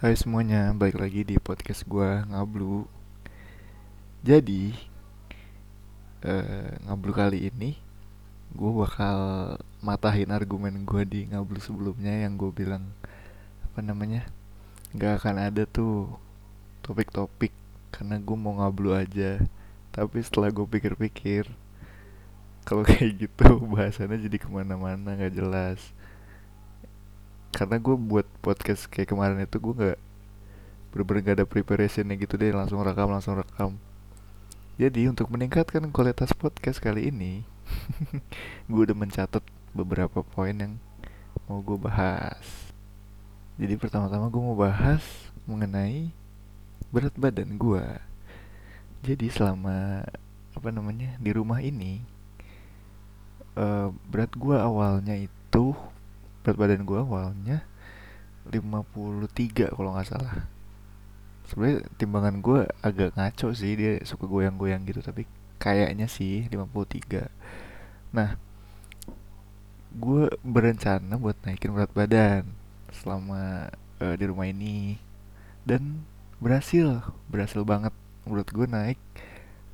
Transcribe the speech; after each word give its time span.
Hai 0.00 0.16
semuanya, 0.16 0.72
balik 0.72 0.96
lagi 0.96 1.28
di 1.28 1.36
podcast 1.36 1.84
gua 1.84 2.24
Ngablu. 2.24 2.88
Jadi, 4.24 4.72
eh, 6.24 6.72
Ngablu 6.88 7.12
kali 7.12 7.52
ini 7.52 7.76
gue 8.56 8.72
bakal 8.80 9.18
matahin 9.84 10.32
argumen 10.32 10.88
gue 10.88 11.04
di 11.04 11.28
Ngablu 11.28 11.60
sebelumnya 11.60 12.16
yang 12.24 12.40
gue 12.40 12.48
bilang 12.48 12.88
apa 13.68 13.84
namanya 13.84 14.24
nggak 14.96 15.20
akan 15.20 15.36
ada 15.36 15.68
tuh 15.68 16.08
topik-topik 16.80 17.52
karena 17.92 18.16
gue 18.16 18.36
mau 18.40 18.56
ngablu 18.56 18.96
aja. 18.96 19.36
Tapi 19.92 20.24
setelah 20.24 20.48
gue 20.48 20.64
pikir-pikir, 20.64 21.44
kalau 22.64 22.86
kayak 22.88 23.28
gitu 23.28 23.68
bahasannya 23.68 24.16
jadi 24.16 24.40
ke 24.40 24.48
mana-mana 24.48 25.12
nggak 25.12 25.36
jelas. 25.36 25.92
Karena 27.50 27.76
gue 27.82 27.96
buat 27.98 28.26
podcast 28.40 28.86
kayak 28.86 29.10
kemarin 29.10 29.42
itu 29.42 29.58
gue 29.58 29.74
nggak 29.74 30.00
bener-bener 30.90 31.22
gak 31.22 31.36
ada 31.38 31.46
preparationnya 31.46 32.18
gitu 32.18 32.34
deh 32.34 32.50
langsung 32.50 32.82
rekam 32.82 33.10
langsung 33.10 33.38
rekam. 33.38 33.78
Jadi 34.80 35.06
untuk 35.06 35.30
meningkatkan 35.30 35.86
kualitas 35.92 36.34
podcast 36.34 36.80
kali 36.80 37.12
ini 37.12 37.46
gue 38.70 38.80
udah 38.80 38.96
mencatat 38.96 39.44
beberapa 39.70 40.24
poin 40.24 40.56
yang 40.56 40.74
mau 41.46 41.62
gue 41.62 41.78
bahas. 41.78 42.42
Jadi 43.60 43.76
pertama-tama 43.76 44.32
gue 44.32 44.42
mau 44.42 44.56
bahas 44.56 45.02
mengenai 45.46 46.10
berat 46.90 47.14
badan 47.14 47.54
gue 47.54 47.86
jadi 49.00 49.26
selama 49.32 50.04
apa 50.52 50.68
namanya 50.68 51.16
di 51.16 51.30
rumah 51.32 51.62
ini 51.62 52.04
uh, 53.56 53.94
berat 54.10 54.34
gue 54.36 54.56
awalnya 54.58 55.16
itu 55.16 55.72
berat 56.40 56.56
badan 56.56 56.82
gue 56.88 56.98
awalnya 56.98 57.64
53 58.48 59.76
kalau 59.76 59.94
nggak 59.94 60.08
salah. 60.08 60.48
Sebenarnya 61.48 61.86
timbangan 61.98 62.36
gue 62.40 62.60
agak 62.80 63.14
ngaco 63.18 63.52
sih 63.52 63.74
dia 63.74 63.92
suka 64.06 64.24
goyang-goyang 64.24 64.86
gitu 64.86 65.02
tapi 65.02 65.26
kayaknya 65.60 66.08
sih 66.08 66.48
53 66.48 67.28
nah 68.10 68.34
gue 69.90 70.30
berencana 70.42 71.14
buat 71.18 71.36
naikin 71.46 71.74
berat 71.74 71.92
badan 71.94 72.46
selama 72.94 73.70
uh, 74.02 74.14
di 74.14 74.24
rumah 74.26 74.46
ini. 74.48 74.98
Dan 75.66 76.02
berhasil 76.40 77.04
berhasil 77.28 77.62
banget. 77.62 77.92
Menurut 78.24 78.48
gue 78.48 78.66
naik 78.66 78.98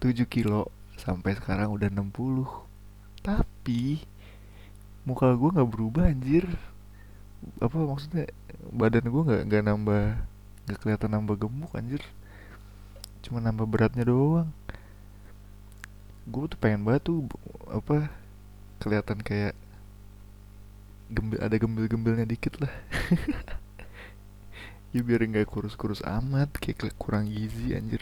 7 0.00 0.26
kilo 0.28 0.72
sampai 0.96 1.36
sekarang 1.36 1.68
udah 1.72 1.92
60 1.92 2.66
tapi 3.20 4.00
muka 5.06 5.30
gue 5.32 5.54
nggak 5.54 5.70
berubah 5.70 6.10
anjir. 6.10 6.44
Apa 7.62 7.78
maksudnya? 7.78 8.26
Badan 8.74 9.06
gue 9.06 9.22
nggak 9.22 9.42
nggak 9.46 9.64
nambah 9.64 10.04
Gak 10.66 10.82
kelihatan 10.82 11.14
nambah 11.14 11.38
gemuk 11.38 11.70
anjir. 11.78 12.02
Cuma 13.22 13.38
nambah 13.38 13.70
beratnya 13.70 14.02
doang. 14.02 14.50
Gue 16.26 16.50
tuh 16.50 16.58
pengen 16.58 16.82
banget 16.82 17.06
tuh 17.06 17.22
Apa 17.70 18.10
Kelihatan 18.82 19.22
kayak 19.22 19.54
gembil, 21.06 21.38
Ada 21.38 21.56
gembil-gembilnya 21.56 22.26
dikit 22.26 22.58
lah. 22.58 22.74
Ya 24.94 25.04
biar 25.04 25.28
nggak 25.28 25.50
kurus-kurus 25.52 26.00
amat 26.08 26.56
Kayak 26.56 26.96
kurang 26.98 27.30
gizi 27.30 27.76
anjir. 27.78 28.00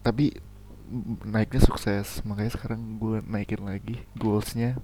Tapi 0.00 0.38
Naiknya 1.24 1.64
sukses. 1.64 2.20
Makanya 2.28 2.52
sekarang 2.52 3.00
gue 3.00 3.24
naikin 3.24 3.64
lagi 3.64 4.04
Goalsnya. 4.12 4.76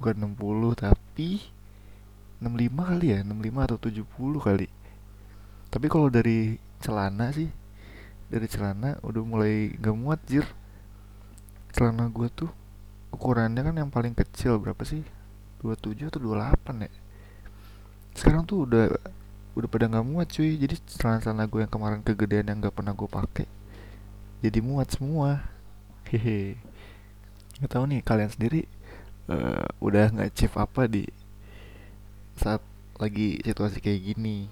Bukan 0.00 0.16
60 0.32 0.72
tapi 0.80 1.44
65 2.40 2.88
kali 2.88 3.06
ya? 3.12 3.20
65 3.20 3.66
atau 3.68 3.78
70 3.78 4.48
kali. 4.48 4.68
Tapi 5.68 5.86
kalau 5.92 6.08
dari 6.08 6.56
celana 6.80 7.30
sih 7.30 7.52
dari 8.32 8.48
celana 8.48 8.96
udah 9.04 9.22
mulai 9.22 9.76
gak 9.76 9.92
muat 9.92 10.20
jir. 10.24 10.48
Celana 11.76 12.08
gue 12.08 12.28
tuh 12.32 12.48
ukurannya 13.12 13.60
kan 13.60 13.76
yang 13.76 13.92
paling 13.92 14.16
kecil 14.16 14.56
berapa 14.56 14.80
sih? 14.88 15.04
27 15.60 16.08
atau 16.08 16.20
28 16.20 16.88
ya? 16.88 16.90
Sekarang 18.16 18.48
tuh 18.48 18.64
udah 18.64 18.88
udah 19.52 19.68
pada 19.68 19.84
nggak 19.84 20.06
muat 20.08 20.32
cuy. 20.32 20.56
Jadi 20.56 20.80
celana-celana 20.96 21.44
gue 21.44 21.60
yang 21.60 21.72
kemarin 21.72 22.00
kegedean 22.00 22.48
yang 22.48 22.58
gak 22.64 22.72
pernah 22.72 22.96
gue 22.96 23.08
pakai 23.08 23.46
jadi 24.42 24.58
muat 24.58 24.90
semua. 24.90 25.46
Hehe. 26.10 26.58
Nggak 27.62 27.70
tahu 27.70 27.84
nih 27.86 28.00
kalian 28.02 28.30
sendiri 28.34 28.66
uh, 29.30 29.70
udah 29.78 30.10
nggak 30.10 30.34
achieve 30.34 30.56
apa 30.58 30.90
di 30.90 31.06
saat 32.34 32.58
lagi 32.98 33.38
situasi 33.46 33.78
kayak 33.78 34.12
gini? 34.12 34.50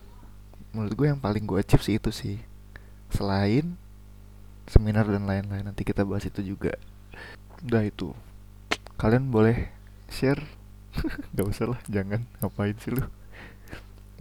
Menurut 0.71 0.95
gue 0.95 1.07
yang 1.11 1.19
paling 1.19 1.43
gue 1.43 1.59
achieve 1.59 1.83
sih 1.83 1.99
itu 1.99 2.11
sih. 2.15 2.39
Selain 3.11 3.75
seminar 4.71 5.11
dan 5.11 5.27
lain-lain 5.27 5.67
nanti 5.67 5.83
kita 5.83 6.07
bahas 6.07 6.23
itu 6.23 6.55
juga. 6.55 6.79
Udah 7.67 7.83
itu. 7.83 8.15
Kalian 8.95 9.27
boleh 9.35 9.67
share. 10.07 10.41
Gak 11.35 11.47
usah 11.51 11.67
lah 11.75 11.81
jangan. 11.91 12.23
Ngapain 12.39 12.79
sih 12.79 12.95
lu? 12.95 13.03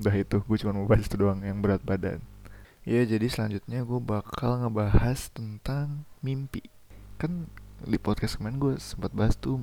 Udah 0.02 0.16
itu 0.18 0.42
gue 0.42 0.58
cuma 0.66 0.74
mau 0.74 0.90
bahas 0.90 1.06
itu 1.06 1.14
doang 1.14 1.46
yang 1.46 1.62
berat 1.62 1.86
badan 1.86 2.18
ya 2.90 3.06
jadi 3.06 3.30
selanjutnya 3.30 3.86
gue 3.86 4.02
bakal 4.02 4.66
ngebahas 4.66 5.30
tentang 5.30 6.10
mimpi. 6.26 6.66
Kan 7.22 7.46
di 7.86 8.02
podcast 8.02 8.42
kemarin 8.42 8.58
gue 8.58 8.74
sempat 8.82 9.14
bahas 9.14 9.38
tuh 9.38 9.62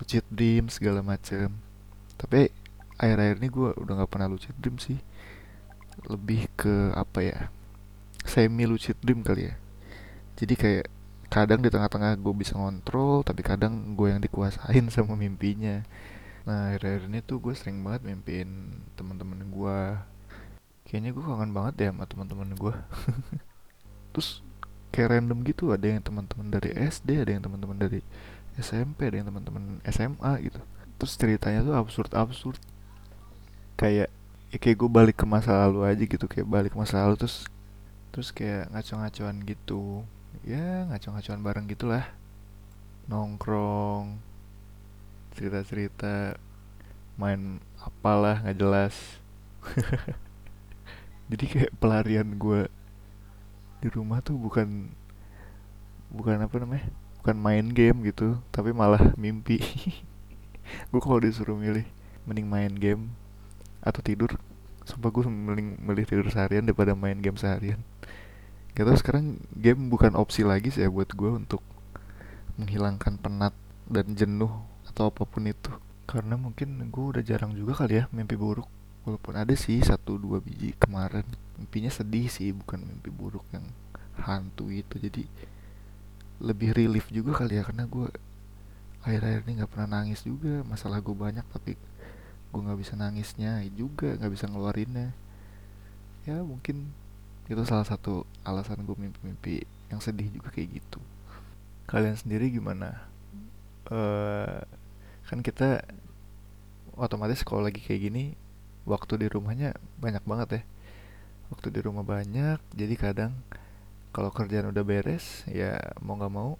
lucid 0.00 0.24
dream 0.32 0.72
segala 0.72 1.04
macem. 1.04 1.52
Tapi 2.16 2.48
akhir-akhir 2.96 3.36
ini 3.44 3.48
gue 3.52 3.68
udah 3.76 3.92
gak 4.00 4.10
pernah 4.10 4.32
lucid 4.32 4.56
dream 4.56 4.80
sih. 4.80 4.96
Lebih 6.08 6.48
ke 6.56 6.96
apa 6.96 7.20
ya 7.20 7.38
semi 8.24 8.64
lucid 8.64 8.96
dream 9.04 9.20
kali 9.20 9.52
ya. 9.52 9.54
Jadi 10.40 10.54
kayak 10.56 10.86
kadang 11.28 11.60
di 11.60 11.68
tengah-tengah 11.68 12.16
gue 12.16 12.32
bisa 12.32 12.56
ngontrol 12.56 13.28
tapi 13.28 13.44
kadang 13.44 13.92
gue 13.92 14.08
yang 14.08 14.24
dikuasain 14.24 14.88
sama 14.94 15.20
mimpinya. 15.20 15.84
Nah 16.48 16.72
akhir-akhir 16.72 17.12
ini 17.12 17.20
tuh 17.20 17.44
gue 17.44 17.52
sering 17.52 17.84
banget 17.84 18.08
mimpiin 18.08 18.72
teman-teman 18.96 19.44
gue 19.52 19.78
kayaknya 20.88 21.12
gue 21.12 21.20
kangen 21.20 21.52
banget 21.52 21.72
deh 21.76 21.88
sama 21.92 22.04
teman-teman 22.08 22.48
gue 22.56 22.74
terus 24.16 24.40
kayak 24.88 25.20
random 25.20 25.44
gitu 25.44 25.70
ada 25.70 25.84
yang 25.84 26.00
teman-teman 26.00 26.48
dari 26.48 26.72
SD 26.72 27.22
ada 27.22 27.30
yang 27.36 27.44
teman-teman 27.44 27.76
dari 27.76 28.00
SMP 28.58 29.06
ada 29.06 29.22
yang 29.22 29.28
teman-teman 29.30 29.78
SMA 29.86 30.32
gitu. 30.42 30.60
Terus 30.98 31.12
ceritanya 31.14 31.62
tuh 31.62 31.78
absurd 31.78 32.10
absurd 32.10 32.58
kayak 33.78 34.10
ya 34.50 34.58
kayak 34.58 34.76
gue 34.82 34.90
balik 34.90 35.16
ke 35.22 35.26
masa 35.28 35.54
lalu 35.68 35.86
aja 35.86 36.02
gitu 36.02 36.26
kayak 36.26 36.48
balik 36.48 36.74
ke 36.74 36.78
masa 36.80 37.06
lalu 37.06 37.14
terus 37.22 37.46
terus 38.10 38.34
kayak 38.34 38.66
ngaco-ngacoan 38.74 39.36
gitu. 39.46 40.02
Ya 40.42 40.90
ngaco-ngacoan 40.90 41.40
bareng 41.46 41.66
gitulah. 41.70 42.10
Nongkrong 43.06 44.18
cerita-cerita 45.38 46.34
main 47.14 47.62
apalah 47.78 48.42
nggak 48.42 48.58
jelas 48.58 48.94
jadi 51.28 51.44
kayak 51.44 51.72
pelarian 51.76 52.40
gue 52.40 52.72
di 53.84 53.88
rumah 53.92 54.24
tuh 54.24 54.34
bukan 54.34 54.90
bukan 56.08 56.40
apa 56.40 56.56
namanya 56.56 56.88
bukan 57.20 57.36
main 57.36 57.66
game 57.68 58.00
gitu 58.08 58.40
tapi 58.48 58.72
malah 58.72 59.12
mimpi. 59.20 59.60
Gue 60.92 61.00
kalau 61.00 61.20
disuruh 61.20 61.56
milih 61.56 61.84
mending 62.28 62.48
main 62.48 62.72
game 62.76 63.12
atau 63.80 64.00
tidur. 64.04 64.36
Sumpah 64.84 65.08
gue 65.12 65.24
mending 65.24 65.80
milih 65.80 66.04
tidur 66.04 66.28
seharian 66.28 66.64
daripada 66.64 66.92
main 66.92 67.20
game 67.20 67.36
seharian. 67.36 67.80
Gak 68.76 68.84
tau 68.84 68.96
sekarang 68.96 69.40
game 69.56 69.88
bukan 69.88 70.16
opsi 70.16 70.44
lagi 70.44 70.68
sih 70.68 70.84
ya 70.84 70.92
buat 70.92 71.12
gue 71.12 71.28
untuk 71.28 71.64
menghilangkan 72.60 73.16
penat 73.20 73.56
dan 73.88 74.12
jenuh 74.12 74.52
atau 74.88 75.08
apa 75.08 75.24
pun 75.24 75.48
itu. 75.48 75.72
Karena 76.08 76.36
mungkin 76.36 76.80
gue 76.88 77.04
udah 77.16 77.24
jarang 77.24 77.52
juga 77.52 77.84
kali 77.84 78.00
ya 78.00 78.04
mimpi 78.12 78.36
buruk 78.36 78.68
walaupun 79.08 79.40
ada 79.40 79.56
sih 79.56 79.80
satu 79.80 80.20
dua 80.20 80.36
biji 80.44 80.76
kemarin 80.76 81.24
mimpinya 81.56 81.88
sedih 81.88 82.28
sih 82.28 82.52
bukan 82.52 82.84
mimpi 82.84 83.08
buruk 83.08 83.48
yang 83.56 83.64
hantu 84.20 84.68
itu. 84.68 85.00
Jadi 85.00 85.24
lebih 86.44 86.76
relief 86.76 87.08
juga 87.08 87.40
kali 87.40 87.56
ya 87.56 87.64
karena 87.64 87.88
gue 87.88 88.12
akhir-akhir 89.02 89.48
ini 89.48 89.52
nggak 89.64 89.70
pernah 89.72 89.88
nangis 89.88 90.20
juga. 90.20 90.60
Masalah 90.68 91.00
gue 91.00 91.16
banyak 91.16 91.46
tapi 91.48 91.80
gue 92.52 92.60
nggak 92.60 92.78
bisa 92.84 92.92
nangisnya 93.00 93.64
juga 93.72 94.12
nggak 94.20 94.32
bisa 94.36 94.44
ngeluarinnya. 94.44 95.16
Ya 96.28 96.44
mungkin 96.44 96.92
itu 97.48 97.64
salah 97.64 97.88
satu 97.88 98.28
alasan 98.44 98.84
gue 98.84 98.92
mimpi-mimpi 98.92 99.64
yang 99.88 100.04
sedih 100.04 100.28
juga 100.28 100.52
kayak 100.52 100.84
gitu. 100.84 101.00
Kalian 101.88 102.20
sendiri 102.20 102.52
gimana? 102.52 103.08
Uh, 103.88 104.60
kan 105.24 105.40
kita 105.40 105.80
otomatis 106.92 107.40
kalau 107.40 107.64
lagi 107.64 107.80
kayak 107.80 108.12
gini 108.12 108.36
waktu 108.88 109.20
di 109.20 109.26
rumahnya 109.28 109.76
banyak 110.00 110.24
banget 110.24 110.48
ya 110.50 110.62
waktu 111.52 111.68
di 111.68 111.80
rumah 111.84 112.04
banyak 112.04 112.58
jadi 112.72 112.94
kadang 112.96 113.32
kalau 114.10 114.32
kerjaan 114.32 114.72
udah 114.72 114.84
beres 114.84 115.44
ya 115.44 115.76
mau 116.00 116.16
nggak 116.16 116.32
mau 116.32 116.56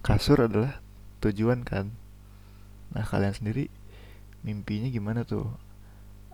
kasur 0.00 0.48
adalah 0.48 0.80
tujuan 1.20 1.62
kan 1.62 1.92
nah 2.90 3.04
kalian 3.04 3.36
sendiri 3.36 3.68
mimpinya 4.40 4.88
gimana 4.88 5.22
tuh 5.28 5.46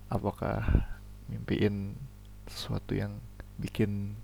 apakah 0.06 0.62
mimpiin 1.26 1.98
sesuatu 2.46 2.94
yang 2.94 3.18
bikin 3.58 4.14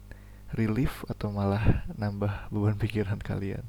relief 0.54 1.02
atau 1.08 1.32
malah 1.32 1.86
nambah 1.96 2.52
beban 2.52 2.76
pikiran 2.82 3.18
kalian. 3.18 3.64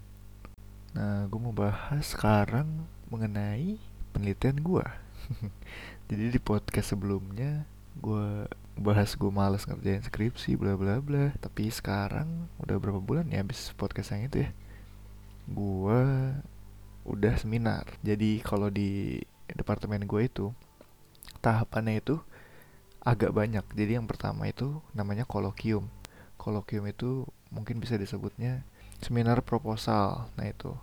Nah, 0.94 1.26
gue 1.26 1.40
mau 1.42 1.56
bahas 1.56 2.14
sekarang 2.14 2.86
mengenai 3.10 3.82
penelitian 4.14 4.62
gue. 4.62 4.86
Jadi 6.08 6.34
di 6.34 6.40
podcast 6.42 6.96
sebelumnya 6.96 7.68
gue 8.00 8.48
bahas 8.74 9.14
gue 9.14 9.30
males 9.30 9.64
ngerjain 9.70 10.04
skripsi 10.04 10.58
bla 10.58 10.74
bla 10.76 11.00
bla. 11.00 11.32
Tapi 11.40 11.70
sekarang 11.70 12.50
udah 12.64 12.76
berapa 12.80 13.00
bulan 13.00 13.30
ya 13.30 13.44
habis 13.44 13.72
podcast 13.76 14.16
yang 14.16 14.28
itu 14.28 14.48
ya. 14.48 14.50
Gue 15.50 16.02
udah 17.08 17.34
seminar. 17.40 17.88
Jadi 18.02 18.40
kalau 18.44 18.72
di 18.72 19.20
departemen 19.48 20.08
gue 20.08 20.22
itu 20.26 20.52
tahapannya 21.44 22.00
itu 22.00 22.20
agak 23.04 23.36
banyak. 23.36 23.66
Jadi 23.76 24.00
yang 24.00 24.08
pertama 24.08 24.48
itu 24.48 24.80
namanya 24.96 25.28
kolokium 25.28 25.92
kolokium 26.44 26.84
itu 26.92 27.24
mungkin 27.56 27.80
bisa 27.80 27.96
disebutnya 27.96 28.68
seminar 29.00 29.40
proposal. 29.48 30.28
Nah 30.36 30.52
itu. 30.52 30.76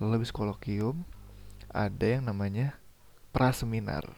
Lalu 0.00 0.24
habis 0.24 0.32
kolokium 0.32 1.04
ada 1.68 2.06
yang 2.08 2.24
namanya 2.24 2.80
praseminar. 3.36 4.08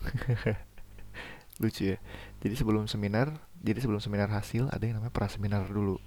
Lucu 1.62 1.94
ya. 1.94 1.98
Jadi 2.40 2.54
sebelum 2.56 2.88
seminar, 2.88 3.36
jadi 3.60 3.84
sebelum 3.84 4.00
seminar 4.00 4.32
hasil 4.32 4.72
ada 4.72 4.80
yang 4.80 5.00
namanya 5.00 5.12
praseminar 5.12 5.68
dulu. 5.68 6.00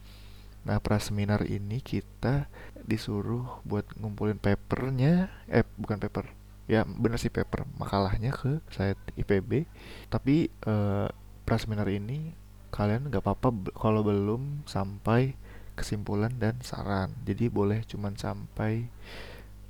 Nah, 0.64 0.80
praseminar 0.80 1.46
ini 1.46 1.84
kita 1.84 2.48
disuruh 2.88 3.62
buat 3.68 3.86
ngumpulin 4.00 4.40
papernya, 4.40 5.30
eh 5.52 5.68
bukan 5.78 6.00
paper, 6.00 6.32
ya 6.66 6.88
bener 6.88 7.20
sih 7.20 7.30
paper, 7.30 7.68
makalahnya 7.78 8.32
ke 8.34 8.64
site 8.72 9.00
IPB. 9.20 9.68
Tapi 10.10 10.48
eh, 10.50 11.08
praseminar 11.44 11.92
ini 11.92 12.34
kalian 12.74 13.14
nggak 13.14 13.22
apa-apa 13.22 13.70
kalau 13.78 14.02
belum 14.02 14.66
sampai 14.66 15.38
kesimpulan 15.78 16.34
dan 16.42 16.58
saran 16.66 17.14
jadi 17.22 17.50
boleh 17.50 17.86
cuman 17.86 18.18
sampai 18.18 18.90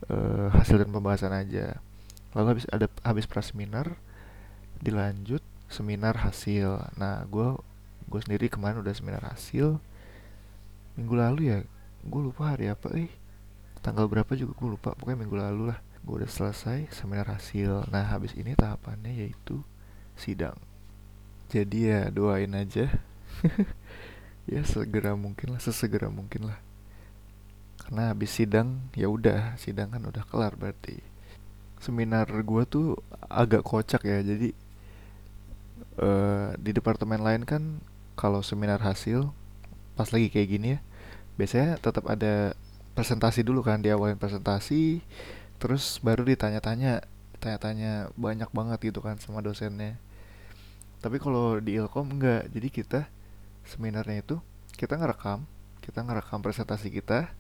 uh, 0.08 0.48
hasil 0.56 0.80
dan 0.80 0.92
pembahasan 0.92 1.36
aja 1.36 1.84
lalu 2.31 2.48
habis 2.56 2.66
ada 2.72 2.88
habis 3.04 3.28
praseminar 3.28 4.00
dilanjut 4.83 5.41
seminar 5.71 6.19
hasil. 6.21 6.83
Nah 7.00 7.24
gue 7.25 7.57
gue 8.12 8.19
sendiri 8.21 8.51
kemarin 8.51 8.83
udah 8.83 8.94
seminar 8.94 9.24
hasil. 9.31 9.80
Minggu 11.00 11.15
lalu 11.15 11.41
ya 11.50 11.57
gue 12.03 12.21
lupa 12.21 12.53
hari 12.53 12.68
apa 12.68 12.91
eh 12.94 13.09
tanggal 13.80 14.06
berapa 14.12 14.35
juga 14.35 14.53
gue 14.53 14.69
lupa 14.75 14.94
pokoknya 14.94 15.24
minggu 15.24 15.38
lalu 15.39 15.63
lah. 15.71 15.80
Gue 16.03 16.21
udah 16.21 16.30
selesai 16.30 16.91
seminar 16.91 17.31
hasil. 17.31 17.88
Nah 17.88 18.03
habis 18.12 18.35
ini 18.35 18.53
tahapannya 18.53 19.24
yaitu 19.24 19.63
sidang. 20.19 20.59
Jadi 21.47 21.89
ya 21.89 22.12
doain 22.12 22.51
aja. 22.53 22.91
Ya 24.44 24.59
segera 24.68 25.15
mungkin 25.15 25.56
lah 25.56 25.62
sesegera 25.63 26.12
mungkin 26.12 26.51
lah. 26.51 26.59
Karena 27.79 28.12
habis 28.12 28.36
sidang 28.36 28.91
ya 28.91 29.07
udah 29.07 29.56
sidang 29.56 29.95
kan 29.95 30.03
udah 30.03 30.24
kelar 30.27 30.59
berarti. 30.59 31.00
Seminar 31.79 32.27
gue 32.27 32.63
tuh 32.68 33.00
agak 33.31 33.63
kocak 33.63 34.03
ya 34.03 34.19
jadi 34.19 34.51
uh, 36.00 36.56
di 36.57 36.72
departemen 36.72 37.22
lain 37.22 37.44
kan 37.44 37.81
kalau 38.13 38.45
seminar 38.45 38.81
hasil 38.81 39.34
pas 39.94 40.10
lagi 40.10 40.30
kayak 40.30 40.50
gini 40.50 40.68
ya 40.78 40.80
biasanya 41.38 41.81
tetap 41.81 42.06
ada 42.10 42.54
presentasi 42.94 43.42
dulu 43.42 43.66
kan 43.66 43.81
diawalin 43.81 44.18
presentasi 44.22 45.01
terus 45.57 45.98
baru 46.01 46.25
ditanya-tanya 46.25 47.06
tanya-tanya 47.42 48.13
banyak 48.16 48.48
banget 48.56 48.80
gitu 48.88 49.04
kan 49.04 49.19
sama 49.19 49.44
dosennya. 49.44 50.00
Tapi 51.04 51.19
kalau 51.19 51.60
di 51.60 51.75
Ilkom 51.75 52.16
enggak 52.16 52.48
jadi 52.48 52.68
kita 52.72 53.01
seminarnya 53.68 54.24
itu 54.24 54.39
kita 54.75 54.96
ngerekam 54.96 55.44
kita 55.84 56.00
ngerekam 56.04 56.39
presentasi 56.39 56.88
kita 56.92 57.31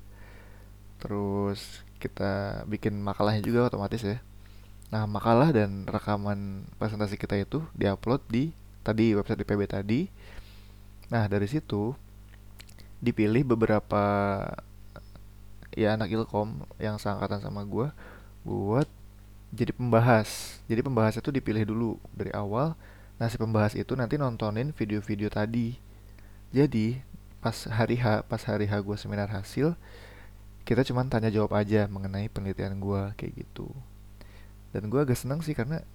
terus 0.99 1.83
kita 1.99 2.63
bikin 2.67 2.99
makalahnya 2.99 3.43
juga 3.43 3.67
otomatis 3.71 4.03
ya 4.03 4.19
nah 4.93 5.09
makalah 5.09 5.49
dan 5.49 5.89
rekaman 5.89 6.69
presentasi 6.77 7.17
kita 7.17 7.33
itu 7.41 7.65
diupload 7.73 8.21
di 8.29 8.53
tadi 8.85 9.17
website 9.17 9.41
IPB 9.41 9.61
tadi 9.65 10.01
nah 11.09 11.25
dari 11.25 11.49
situ 11.49 11.97
dipilih 13.01 13.41
beberapa 13.41 14.03
ya 15.73 15.97
anak 15.97 16.13
ilkom 16.13 16.61
yang 16.77 17.01
seangkatan 17.01 17.41
sama 17.41 17.65
gue 17.65 17.89
buat 18.45 18.85
jadi 19.49 19.73
pembahas 19.73 20.61
jadi 20.69 20.85
pembahas 20.85 21.17
itu 21.17 21.33
dipilih 21.33 21.65
dulu 21.65 21.97
dari 22.13 22.29
awal 22.29 22.77
Nah 23.23 23.29
si 23.29 23.37
pembahas 23.37 23.77
itu 23.77 23.93
nanti 23.93 24.17
nontonin 24.17 24.73
video-video 24.73 25.29
tadi. 25.29 25.77
Jadi 26.51 27.01
pas 27.43 27.55
hari 27.71 27.99
H, 27.99 28.25
pas 28.25 28.41
hari 28.43 28.67
H 28.67 28.83
gue 28.83 28.97
seminar 28.97 29.29
hasil, 29.29 29.79
kita 30.67 30.83
cuma 30.87 31.07
tanya 31.07 31.31
jawab 31.31 31.55
aja 31.55 31.87
mengenai 31.87 32.27
penelitian 32.27 32.79
gue 32.83 33.01
kayak 33.19 33.45
gitu. 33.45 33.71
Dan 34.73 34.89
gue 34.89 34.99
agak 34.99 35.15
seneng 35.15 35.45
sih 35.45 35.53
karena 35.53 35.85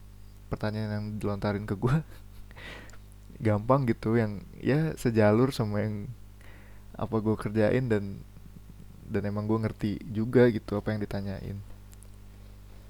pertanyaan 0.48 0.90
yang 0.94 1.06
dilontarin 1.19 1.66
ke 1.66 1.75
gue 1.75 1.96
gampang 3.46 3.84
gitu 3.90 4.16
yang 4.16 4.40
ya 4.62 4.94
sejalur 4.96 5.50
sama 5.52 5.84
yang 5.84 6.08
apa 6.98 7.22
gue 7.22 7.34
kerjain 7.38 7.86
dan 7.86 8.22
dan 9.08 9.22
emang 9.25 9.48
gue 9.48 9.58
ngerti 9.58 9.92
juga 10.10 10.46
gitu 10.52 10.78
apa 10.78 10.92
yang 10.92 11.00
ditanyain. 11.02 11.58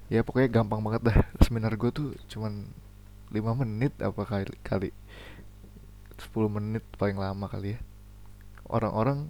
Ya 0.09 0.25
pokoknya 0.25 0.49
gampang 0.49 0.81
banget 0.83 1.13
dah. 1.13 1.17
Seminar 1.45 1.73
gue 1.77 1.89
tuh 1.93 2.13
cuman 2.27 2.67
5 3.29 3.61
menit 3.61 3.93
apa 4.01 4.25
kali 4.25 4.49
kali 4.65 4.89
10 6.17 6.33
menit 6.49 6.83
paling 6.97 7.15
lama 7.15 7.45
kali 7.47 7.77
ya. 7.77 7.79
Orang-orang 8.67 9.29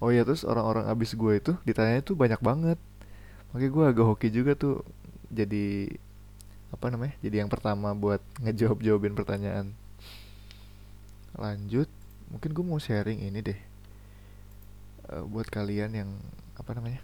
oh 0.00 0.08
ya 0.08 0.24
terus 0.24 0.46
orang-orang 0.48 0.88
abis 0.88 1.12
gue 1.12 1.32
itu 1.36 1.52
ditanya 1.64 2.00
itu 2.00 2.12
banyak 2.14 2.40
banget. 2.40 2.78
Makanya 3.50 3.70
gue 3.72 3.84
agak 3.90 4.06
hoki 4.06 4.28
juga 4.30 4.54
tuh 4.54 4.86
jadi 5.30 5.94
apa 6.70 6.86
namanya 6.90 7.14
jadi 7.18 7.42
yang 7.42 7.50
pertama 7.50 7.94
buat 7.94 8.22
ngejawab 8.42 8.82
jawabin 8.82 9.14
pertanyaan. 9.14 9.74
Lanjut 11.38 11.86
mungkin 12.30 12.50
gue 12.54 12.64
mau 12.66 12.78
sharing 12.82 13.26
ini 13.26 13.38
deh. 13.42 13.60
Uh, 15.10 15.26
buat 15.26 15.46
kalian 15.50 15.94
yang 15.94 16.10
apa 16.54 16.70
namanya 16.76 17.02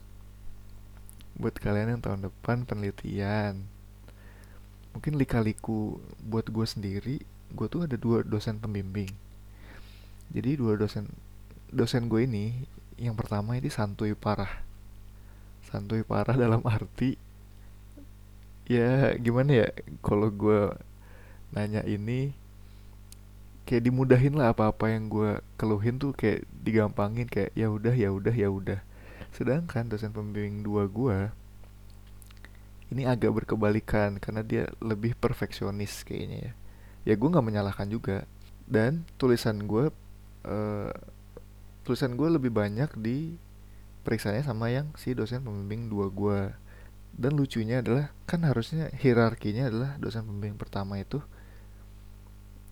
buat 1.36 1.54
kalian 1.58 1.96
yang 1.96 2.02
tahun 2.02 2.26
depan 2.26 2.66
penelitian. 2.66 3.62
Mungkin 4.96 5.20
lika-liku 5.20 6.00
buat 6.24 6.48
gue 6.48 6.66
sendiri 6.66 7.16
gue 7.52 7.66
tuh 7.70 7.86
ada 7.86 7.94
dua 7.94 8.26
dosen 8.26 8.58
pembimbing. 8.58 9.10
Jadi 10.34 10.58
dua 10.58 10.74
dosen 10.74 11.06
dosen 11.70 12.10
gue 12.10 12.26
ini 12.26 12.66
yang 12.96 13.14
pertama 13.14 13.54
ini 13.54 13.68
santuy 13.68 14.16
parah. 14.16 14.64
Santuy 15.68 16.02
parah 16.06 16.34
dalam 16.34 16.62
arti 16.64 17.25
ya 18.66 19.14
gimana 19.18 19.66
ya? 19.66 19.68
Kalau 20.02 20.28
gue 20.30 20.74
nanya 21.54 21.82
ini 21.86 22.34
kayak 23.66 23.82
dimudahin 23.90 24.38
lah 24.38 24.54
apa-apa 24.54 24.94
yang 24.94 25.10
gue 25.10 25.42
keluhin 25.58 25.98
tuh 25.98 26.14
kayak 26.14 26.46
digampangin 26.62 27.26
kayak 27.26 27.50
ya 27.58 27.66
udah 27.66 27.94
ya 27.94 28.10
udah 28.14 28.34
ya 28.34 28.48
udah. 28.50 28.80
Sedangkan 29.34 29.90
dosen 29.90 30.14
pembimbing 30.14 30.62
dua 30.62 30.86
gue 30.86 31.30
ini 32.94 33.02
agak 33.02 33.42
berkebalikan 33.42 34.22
karena 34.22 34.46
dia 34.46 34.70
lebih 34.78 35.18
perfeksionis 35.18 36.06
kayaknya 36.06 36.50
ya. 36.50 36.52
Ya 37.06 37.14
gue 37.18 37.28
nggak 37.28 37.46
menyalahkan 37.46 37.90
juga. 37.90 38.26
Dan 38.66 39.06
tulisan 39.18 39.66
gue 39.66 39.90
uh, 40.46 40.92
tulisan 41.86 42.18
gue 42.18 42.28
lebih 42.30 42.50
banyak 42.50 42.90
di 42.98 43.38
periksanya 44.06 44.42
sama 44.46 44.70
yang 44.70 44.90
si 44.94 45.14
dosen 45.14 45.42
pembimbing 45.42 45.90
dua 45.90 46.06
gue 46.10 46.40
dan 47.16 47.32
lucunya 47.32 47.80
adalah 47.80 48.12
kan 48.28 48.44
harusnya 48.44 48.92
hierarkinya 48.92 49.72
adalah 49.72 49.96
dosen 49.96 50.28
pembimbing 50.28 50.60
pertama 50.60 51.00
itu 51.00 51.24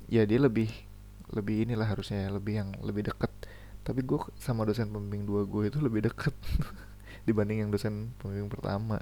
ya 0.05 0.29
dia 0.29 0.37
lebih 0.37 0.69
lebih 1.33 1.65
inilah 1.65 1.89
harusnya 1.89 2.29
ya 2.29 2.31
lebih 2.31 2.55
yang 2.61 2.71
lebih 2.85 3.09
dekat. 3.09 3.33
Tapi 3.85 4.01
gue 4.05 4.21
sama 4.37 4.69
dosen 4.69 4.93
pembimbing 4.93 5.25
dua 5.25 5.49
gue 5.49 5.73
itu 5.73 5.81
lebih 5.81 6.09
dekat 6.09 6.37
dibanding 7.29 7.65
yang 7.65 7.71
dosen 7.73 8.13
pembimbing 8.21 8.53
pertama. 8.53 9.01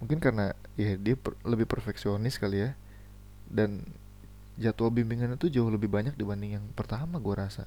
Mungkin 0.00 0.20
karena 0.20 0.52
ya 0.76 0.96
dia 0.96 1.16
per, 1.16 1.36
lebih 1.44 1.64
perfeksionis 1.64 2.36
kali 2.36 2.68
ya. 2.68 2.70
Dan 3.50 3.82
jadwal 4.60 4.92
bimbingan 4.92 5.34
itu 5.34 5.48
jauh 5.48 5.72
lebih 5.72 5.88
banyak 5.88 6.14
dibanding 6.14 6.60
yang 6.60 6.66
pertama 6.76 7.16
gue 7.16 7.34
rasa. 7.34 7.64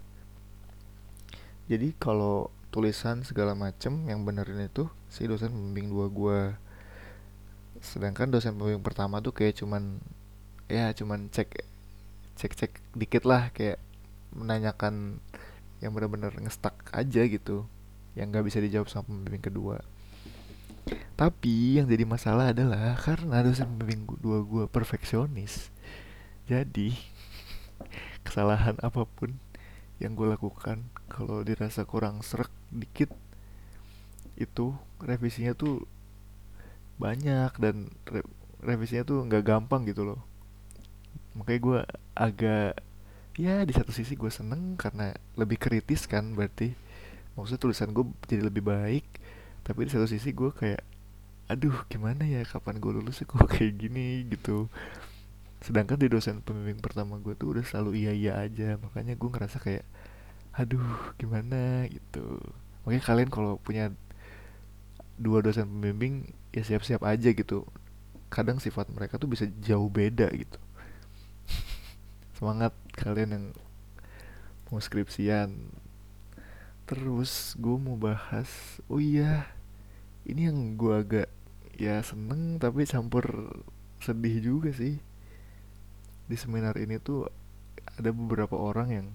Jadi 1.65 1.97
kalau 1.97 2.53
tulisan 2.73 3.21
segala 3.21 3.53
macem 3.53 4.09
yang 4.09 4.25
benerin 4.25 4.65
itu 4.65 4.89
si 5.13 5.29
dosen 5.29 5.53
pembimbing 5.53 5.93
dua 5.93 6.09
gue 6.09 6.39
sedangkan 7.85 8.33
dosen 8.33 8.57
pembimbing 8.57 8.81
pertama 8.81 9.21
tuh 9.21 9.29
kayak 9.29 9.61
cuman 9.61 10.01
ya 10.65 10.89
cuman 10.97 11.29
cek 11.29 11.53
cek 12.33 12.53
cek 12.57 12.71
dikit 12.97 13.29
lah 13.29 13.53
kayak 13.53 13.77
menanyakan 14.33 15.21
yang 15.85 15.93
benar-benar 15.93 16.33
ngestak 16.41 16.73
aja 16.89 17.21
gitu 17.29 17.69
yang 18.17 18.33
nggak 18.33 18.49
bisa 18.49 18.57
dijawab 18.57 18.89
sama 18.89 19.05
pembimbing 19.05 19.45
kedua 19.45 19.85
tapi 21.13 21.79
yang 21.79 21.87
jadi 21.87 22.03
masalah 22.03 22.51
adalah 22.51 22.97
karena 22.99 23.45
dosen 23.45 23.69
pembimbing 23.77 24.19
dua 24.19 24.43
gue 24.43 24.65
perfeksionis. 24.67 25.71
Jadi 26.49 26.97
kesalahan 28.25 28.75
apa 28.83 29.07
pun 29.07 29.37
yang 30.01 30.17
gue 30.17 30.27
lakukan 30.27 30.89
kalau 31.13 31.45
dirasa 31.45 31.85
kurang 31.85 32.25
serak 32.25 32.49
dikit 32.73 33.13
itu 34.33 34.73
revisinya 34.97 35.53
tuh 35.53 35.85
banyak 36.97 37.53
dan 37.61 37.93
re 38.09 38.25
revisinya 38.65 39.05
tuh 39.05 39.21
nggak 39.29 39.45
gampang 39.45 39.85
gitu 39.85 40.01
loh. 40.07 40.19
Makanya 41.37 41.59
gue 41.61 41.79
agak 42.17 42.71
ya 43.37 43.65
di 43.65 43.73
satu 43.73 43.89
sisi 43.89 44.13
gue 44.17 44.29
seneng 44.29 44.73
karena 44.77 45.13
lebih 45.37 45.61
kritis 45.61 46.09
kan 46.09 46.33
berarti. 46.33 46.73
Maksudnya 47.37 47.61
tulisan 47.61 47.89
gue 47.93 48.05
jadi 48.29 48.49
lebih 48.49 48.65
baik 48.65 49.05
tapi 49.63 49.87
di 49.87 49.91
satu 49.93 50.05
sisi 50.09 50.35
gue 50.35 50.51
kayak 50.51 50.83
aduh 51.47 51.87
gimana 51.87 52.27
ya 52.27 52.43
kapan 52.43 52.79
gue 52.81 52.91
lulus 52.93 53.21
kok 53.21 53.37
kayak 53.53 53.73
gini? 53.77 54.25
gitu. 54.33 54.65
Sedangkan 55.63 55.95
di 56.01 56.09
dosen 56.11 56.41
pembimbing 56.43 56.81
pertama 56.81 57.21
gue 57.21 57.37
tuh 57.37 57.57
udah 57.57 57.63
selalu 57.63 58.05
iya 58.05 58.11
iya 58.11 58.33
aja 58.41 58.75
makanya 58.81 59.13
gue 59.15 59.29
ngerasa 59.29 59.57
kayak 59.61 59.85
aduh 60.53 61.13
gimana? 61.17 61.89
Gitu. 61.89 62.39
Makanya 62.85 63.03
kalian 63.03 63.29
kalau 63.33 63.57
punya 63.57 63.89
dua 65.17 65.45
dosen 65.45 65.69
pembimbing 65.69 66.33
ya 66.53 66.61
siap-siap 66.61 67.01
aja 67.05 67.33
gitu. 67.33 67.65
Kadang 68.29 68.57
sifat 68.57 68.89
mereka 68.93 69.17
tuh 69.17 69.29
bisa 69.29 69.45
jauh 69.61 69.89
beda 69.89 70.29
gitu. 70.33 70.59
Semangat 72.37 72.73
kalian 72.93 73.29
yang 73.33 73.45
mau 74.69 74.81
skripsian. 74.81 75.53
Terus 76.83 77.55
gue 77.57 77.77
mau 77.79 77.95
bahas 77.95 78.49
oh 78.91 78.99
iya 78.99 79.47
ini 80.27 80.51
yang 80.51 80.75
gue 80.75 80.93
agak 80.93 81.29
ya 81.79 82.03
seneng 82.03 82.61
tapi 82.61 82.85
campur 82.85 83.25
sedih 84.03 84.37
juga 84.43 84.69
sih. 84.75 84.99
Di 86.27 86.35
seminar 86.35 86.75
ini 86.77 86.99
tuh 86.99 87.27
ada 87.83 88.09
beberapa 88.11 88.57
orang 88.57 88.89
yang 88.91 89.07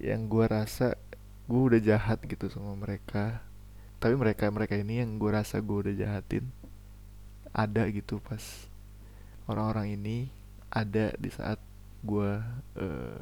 yang 0.00 0.32
gue 0.32 0.48
rasa 0.48 0.96
gue 1.44 1.60
udah 1.60 1.80
jahat 1.80 2.24
gitu 2.24 2.48
sama 2.48 2.72
mereka. 2.74 3.44
Tapi 4.00 4.16
mereka 4.16 4.48
mereka 4.48 4.74
ini 4.80 5.04
yang 5.04 5.20
gue 5.20 5.28
rasa 5.28 5.60
gue 5.60 5.76
udah 5.88 5.94
jahatin. 5.94 6.48
Ada 7.52 7.84
gitu 7.92 8.18
pas 8.24 8.40
orang-orang 9.44 10.00
ini 10.00 10.32
ada 10.72 11.12
di 11.20 11.28
saat 11.28 11.60
gue 12.00 12.30
uh, 12.80 13.20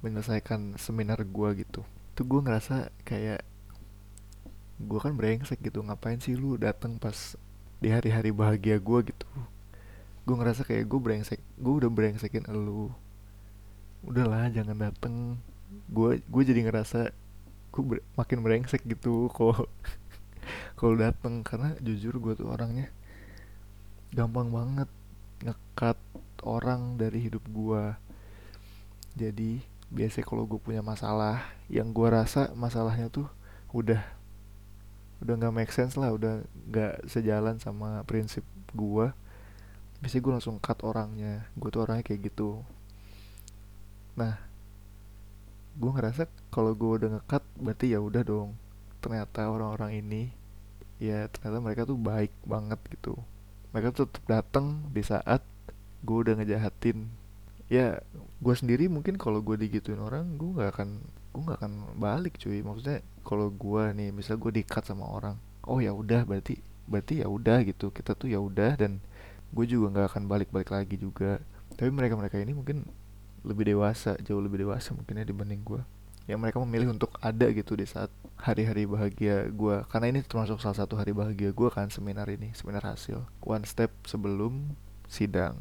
menyelesaikan 0.00 0.80
seminar 0.80 1.20
gue 1.20 1.48
gitu. 1.60 1.84
Tuh 2.16 2.24
gue 2.24 2.40
ngerasa 2.40 2.88
kayak 3.04 3.44
gue 4.76 4.98
kan 5.00 5.12
brengsek 5.12 5.60
gitu 5.60 5.80
ngapain 5.84 6.20
sih 6.20 6.36
lu 6.36 6.56
datang 6.60 7.00
pas 7.00 7.36
di 7.76 7.92
hari-hari 7.92 8.32
bahagia 8.32 8.80
gue 8.80 9.12
gitu? 9.12 9.28
Gue 10.24 10.34
ngerasa 10.40 10.64
kayak 10.64 10.88
gue 10.88 11.00
brengsek 11.02 11.40
gue 11.60 11.74
udah 11.84 11.90
brengsekin 11.92 12.48
lu 12.48 12.88
udahlah 14.06 14.46
jangan 14.54 14.78
dateng 14.78 15.42
gue 15.90 16.20
gue 16.24 16.42
jadi 16.42 16.60
ngerasa 16.66 17.12
gue 17.72 17.82
ber, 17.82 17.98
makin 18.16 18.40
brengsek 18.40 18.82
gitu 18.88 19.28
kok. 19.30 19.68
Kalau 20.78 20.94
dateng 20.96 21.40
karena 21.42 21.74
jujur 21.82 22.16
gue 22.20 22.32
tuh 22.38 22.48
orangnya 22.48 22.92
gampang 24.14 24.48
banget 24.48 24.88
ngekat 25.42 25.98
orang 26.46 26.96
dari 26.96 27.26
hidup 27.26 27.42
gue 27.50 27.84
jadi 29.18 29.60
biasanya 29.92 30.24
kalau 30.24 30.48
gue 30.48 30.56
punya 30.56 30.80
masalah 30.80 31.42
yang 31.68 31.90
gue 31.92 32.08
rasa 32.08 32.54
masalahnya 32.54 33.12
tuh 33.12 33.28
udah 33.74 34.00
udah 35.20 35.34
nggak 35.36 35.52
make 35.52 35.72
sense 35.74 35.98
lah 35.98 36.14
udah 36.14 36.46
nggak 36.70 37.10
sejalan 37.10 37.60
sama 37.60 38.00
prinsip 38.08 38.46
gue 38.72 39.10
biasanya 40.00 40.22
gue 40.22 40.32
langsung 40.38 40.56
cut 40.60 40.78
orangnya. 40.84 41.48
Gue 41.56 41.68
tuh 41.72 41.84
orangnya 41.84 42.04
kayak 42.04 42.30
gitu. 42.32 42.62
Nah 44.16 44.38
gue 45.76 45.90
ngerasa 45.92 46.24
kalau 46.48 46.72
gue 46.72 46.90
udah 47.04 47.08
ngekat 47.20 47.42
berarti 47.60 47.86
ya 47.92 48.00
udah 48.00 48.22
dong. 48.24 48.56
Ternyata 49.04 49.52
orang-orang 49.52 50.00
ini 50.00 50.22
ya 50.96 51.28
ternyata 51.28 51.58
mereka 51.60 51.82
tuh 51.84 52.00
baik 52.00 52.32
banget 52.48 52.80
gitu. 52.96 53.14
Mereka 53.76 53.92
tuh 53.92 54.08
tetap 54.08 54.24
datang 54.24 54.88
di 54.90 55.04
saat 55.04 55.44
gue 56.00 56.16
udah 56.16 56.40
ngejahatin. 56.40 57.08
Ya 57.68 58.00
gue 58.40 58.54
sendiri 58.56 58.88
mungkin 58.88 59.20
kalau 59.20 59.44
gue 59.44 59.60
digituin 59.60 60.00
orang 60.00 60.40
gue 60.40 60.56
nggak 60.56 60.70
akan 60.72 60.88
gue 61.36 61.42
nggak 61.44 61.58
akan 61.60 61.72
balik 62.00 62.40
cuy. 62.40 62.64
Maksudnya 62.64 63.04
kalau 63.20 63.52
gue 63.52 63.82
nih 63.92 64.10
misal 64.16 64.40
gue 64.40 64.50
dikat 64.50 64.88
sama 64.88 65.04
orang 65.04 65.36
oh 65.66 65.82
ya 65.82 65.90
udah 65.90 66.22
berarti 66.22 66.62
berarti 66.88 67.20
ya 67.20 67.28
udah 67.28 67.60
gitu. 67.66 67.92
Kita 67.92 68.16
tuh 68.16 68.32
ya 68.32 68.40
udah 68.40 68.78
dan 68.78 69.02
gue 69.52 69.64
juga 69.68 69.92
nggak 69.92 70.06
akan 70.14 70.22
balik-balik 70.30 70.70
lagi 70.72 70.96
juga. 70.96 71.42
Tapi 71.76 71.90
mereka 71.92 72.16
mereka 72.16 72.40
ini 72.40 72.56
mungkin 72.56 72.86
lebih 73.46 73.70
dewasa 73.70 74.18
jauh 74.26 74.42
lebih 74.42 74.66
dewasa 74.66 74.90
mungkinnya 74.92 75.22
dibanding 75.22 75.62
gue 75.62 75.82
yang 76.26 76.42
mereka 76.42 76.58
memilih 76.58 76.90
untuk 76.90 77.14
ada 77.22 77.46
gitu 77.54 77.78
di 77.78 77.86
saat 77.86 78.10
hari-hari 78.34 78.82
bahagia 78.82 79.46
gue 79.46 79.86
karena 79.86 80.10
ini 80.10 80.20
termasuk 80.26 80.58
salah 80.58 80.74
satu 80.74 80.98
hari 80.98 81.14
bahagia 81.14 81.54
gue 81.54 81.68
kan 81.70 81.86
seminar 81.86 82.26
ini 82.26 82.50
seminar 82.52 82.82
hasil. 82.82 83.22
One 83.46 83.62
step 83.62 83.94
sebelum 84.02 84.74
sidang. 85.06 85.54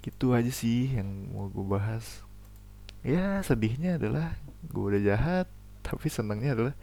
Gitu 0.00 0.32
aja 0.32 0.48
sih 0.48 0.96
yang 0.96 1.08
mau 1.36 1.52
gue 1.52 1.66
bahas. 1.68 2.24
Ya 3.04 3.44
sedihnya 3.44 4.00
adalah 4.00 4.40
gue 4.64 4.84
udah 4.96 5.02
jahat 5.04 5.46
tapi 5.86 6.08
senangnya 6.08 6.56
adalah 6.56 6.74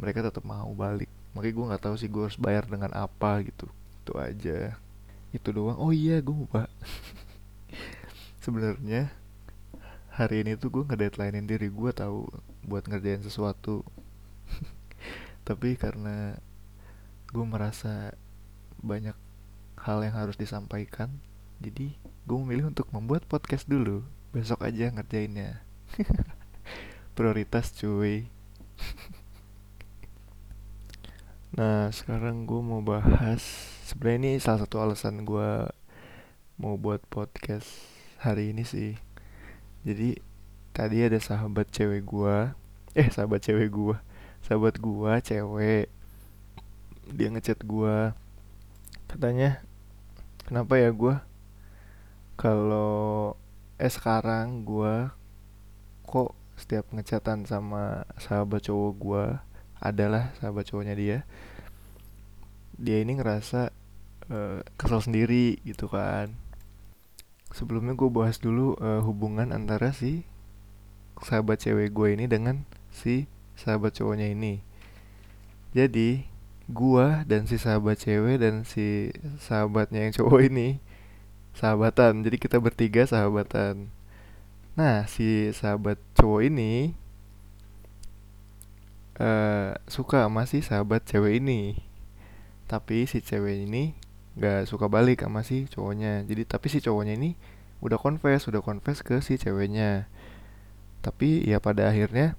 mereka 0.00 0.24
tetap 0.24 0.48
mau 0.48 0.72
balik. 0.72 1.12
Makanya 1.36 1.52
gue 1.52 1.68
nggak 1.68 1.82
tahu 1.84 1.94
sih 2.00 2.08
gue 2.08 2.32
harus 2.32 2.40
bayar 2.40 2.64
dengan 2.64 2.96
apa 2.96 3.44
gitu. 3.44 3.68
Itu 4.00 4.16
aja. 4.16 4.80
Itu 5.36 5.52
doang. 5.52 5.76
Oh 5.76 5.92
iya 5.92 6.24
gue 6.24 6.32
lupa 6.32 6.64
sebenarnya 8.48 9.12
hari 10.08 10.40
ini 10.40 10.56
tuh 10.56 10.72
gue 10.72 10.88
ngedeadlinein 10.88 11.44
diri 11.44 11.68
gue 11.68 11.92
tahu 11.92 12.32
buat 12.64 12.88
ngerjain 12.88 13.20
sesuatu. 13.20 13.84
Tapi 15.44 15.76
karena 15.76 16.32
gue 17.28 17.44
merasa 17.44 18.16
banyak 18.80 19.12
hal 19.84 20.00
yang 20.00 20.16
harus 20.16 20.40
disampaikan 20.40 21.12
jadi 21.60 21.92
gue 22.24 22.38
memilih 22.40 22.72
untuk 22.72 22.88
membuat 22.88 23.28
podcast 23.28 23.68
dulu. 23.68 24.00
Besok 24.32 24.64
aja 24.64 24.88
ngerjainnya. 24.96 25.60
Prioritas 27.20 27.76
cuy. 27.76 28.24
Nah 31.48 31.90
sekarang 31.90 32.44
gue 32.46 32.60
mau 32.60 32.84
bahas 32.84 33.42
sebenarnya 33.88 34.18
ini 34.20 34.32
salah 34.38 34.62
satu 34.62 34.78
alasan 34.78 35.26
gue 35.26 35.66
mau 36.60 36.78
buat 36.78 37.02
podcast 37.08 37.97
hari 38.18 38.50
ini 38.50 38.66
sih. 38.66 38.98
Jadi 39.86 40.18
tadi 40.74 41.06
ada 41.06 41.18
sahabat 41.22 41.70
cewek 41.70 42.02
gue 42.06 42.36
eh 43.00 43.08
sahabat 43.10 43.42
cewek 43.42 43.70
gue 43.70 43.96
sahabat 44.42 44.74
gue 44.78 45.12
cewek. 45.22 45.86
Dia 47.08 47.28
ngechat 47.32 47.62
gue 47.64 48.12
katanya 49.08 49.64
kenapa 50.44 50.76
ya 50.76 50.92
gue 50.92 51.16
kalau 52.36 53.34
eh 53.80 53.88
sekarang 53.88 54.68
gue 54.68 55.08
kok 56.04 56.36
setiap 56.58 56.90
ngecatan 56.92 57.46
sama 57.46 58.04
sahabat 58.18 58.66
cowok 58.66 58.92
gue 58.98 59.24
adalah 59.78 60.34
sahabat 60.42 60.66
cowoknya 60.66 60.94
dia 60.98 61.18
dia 62.78 62.98
ini 63.02 63.18
ngerasa 63.18 63.70
uh, 64.30 64.60
kesel 64.74 65.00
sendiri 65.02 65.62
gitu 65.62 65.86
kan 65.86 66.34
sebelumnya 67.52 67.96
gue 67.96 68.08
bahas 68.12 68.36
dulu 68.38 68.76
uh, 68.78 69.00
hubungan 69.04 69.50
antara 69.50 69.92
si 69.92 70.24
sahabat 71.18 71.64
cewek 71.64 71.90
gue 71.90 72.14
ini 72.14 72.24
dengan 72.30 72.62
si 72.94 73.26
sahabat 73.58 73.98
cowoknya 73.98 74.30
ini. 74.30 74.62
Jadi 75.74 76.24
gue 76.68 77.06
dan 77.26 77.48
si 77.48 77.56
sahabat 77.56 77.98
cewek 77.98 78.38
dan 78.38 78.62
si 78.62 79.10
sahabatnya 79.40 80.06
yang 80.08 80.12
cowok 80.14 80.40
ini 80.46 80.78
sahabatan. 81.58 82.22
Jadi 82.22 82.36
kita 82.38 82.62
bertiga 82.62 83.02
sahabatan. 83.02 83.90
Nah 84.78 85.10
si 85.10 85.50
sahabat 85.50 85.98
cowok 86.14 86.46
ini 86.46 86.94
uh, 89.18 89.74
suka 89.90 90.30
sama 90.30 90.46
si 90.46 90.62
sahabat 90.62 91.02
cewek 91.02 91.42
ini. 91.42 91.82
Tapi 92.70 93.10
si 93.10 93.18
cewek 93.18 93.66
ini 93.66 93.97
gak 94.38 94.70
suka 94.70 94.86
balik 94.86 95.26
sama 95.26 95.42
si 95.42 95.66
cowoknya. 95.66 96.22
Jadi 96.24 96.42
tapi 96.46 96.66
si 96.70 96.78
cowoknya 96.78 97.18
ini 97.18 97.34
udah 97.82 97.98
confess 97.98 98.46
udah 98.46 98.62
confess 98.62 99.02
ke 99.02 99.18
si 99.18 99.34
ceweknya. 99.36 100.06
Tapi 101.02 101.46
ya 101.46 101.58
pada 101.58 101.90
akhirnya 101.90 102.38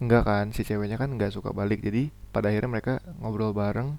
enggak 0.00 0.22
kan 0.26 0.46
si 0.50 0.64
ceweknya 0.64 1.00
kan 1.00 1.12
nggak 1.16 1.32
suka 1.32 1.50
balik. 1.56 1.80
Jadi 1.80 2.12
pada 2.30 2.52
akhirnya 2.52 2.70
mereka 2.78 2.92
ngobrol 3.20 3.56
bareng. 3.56 3.96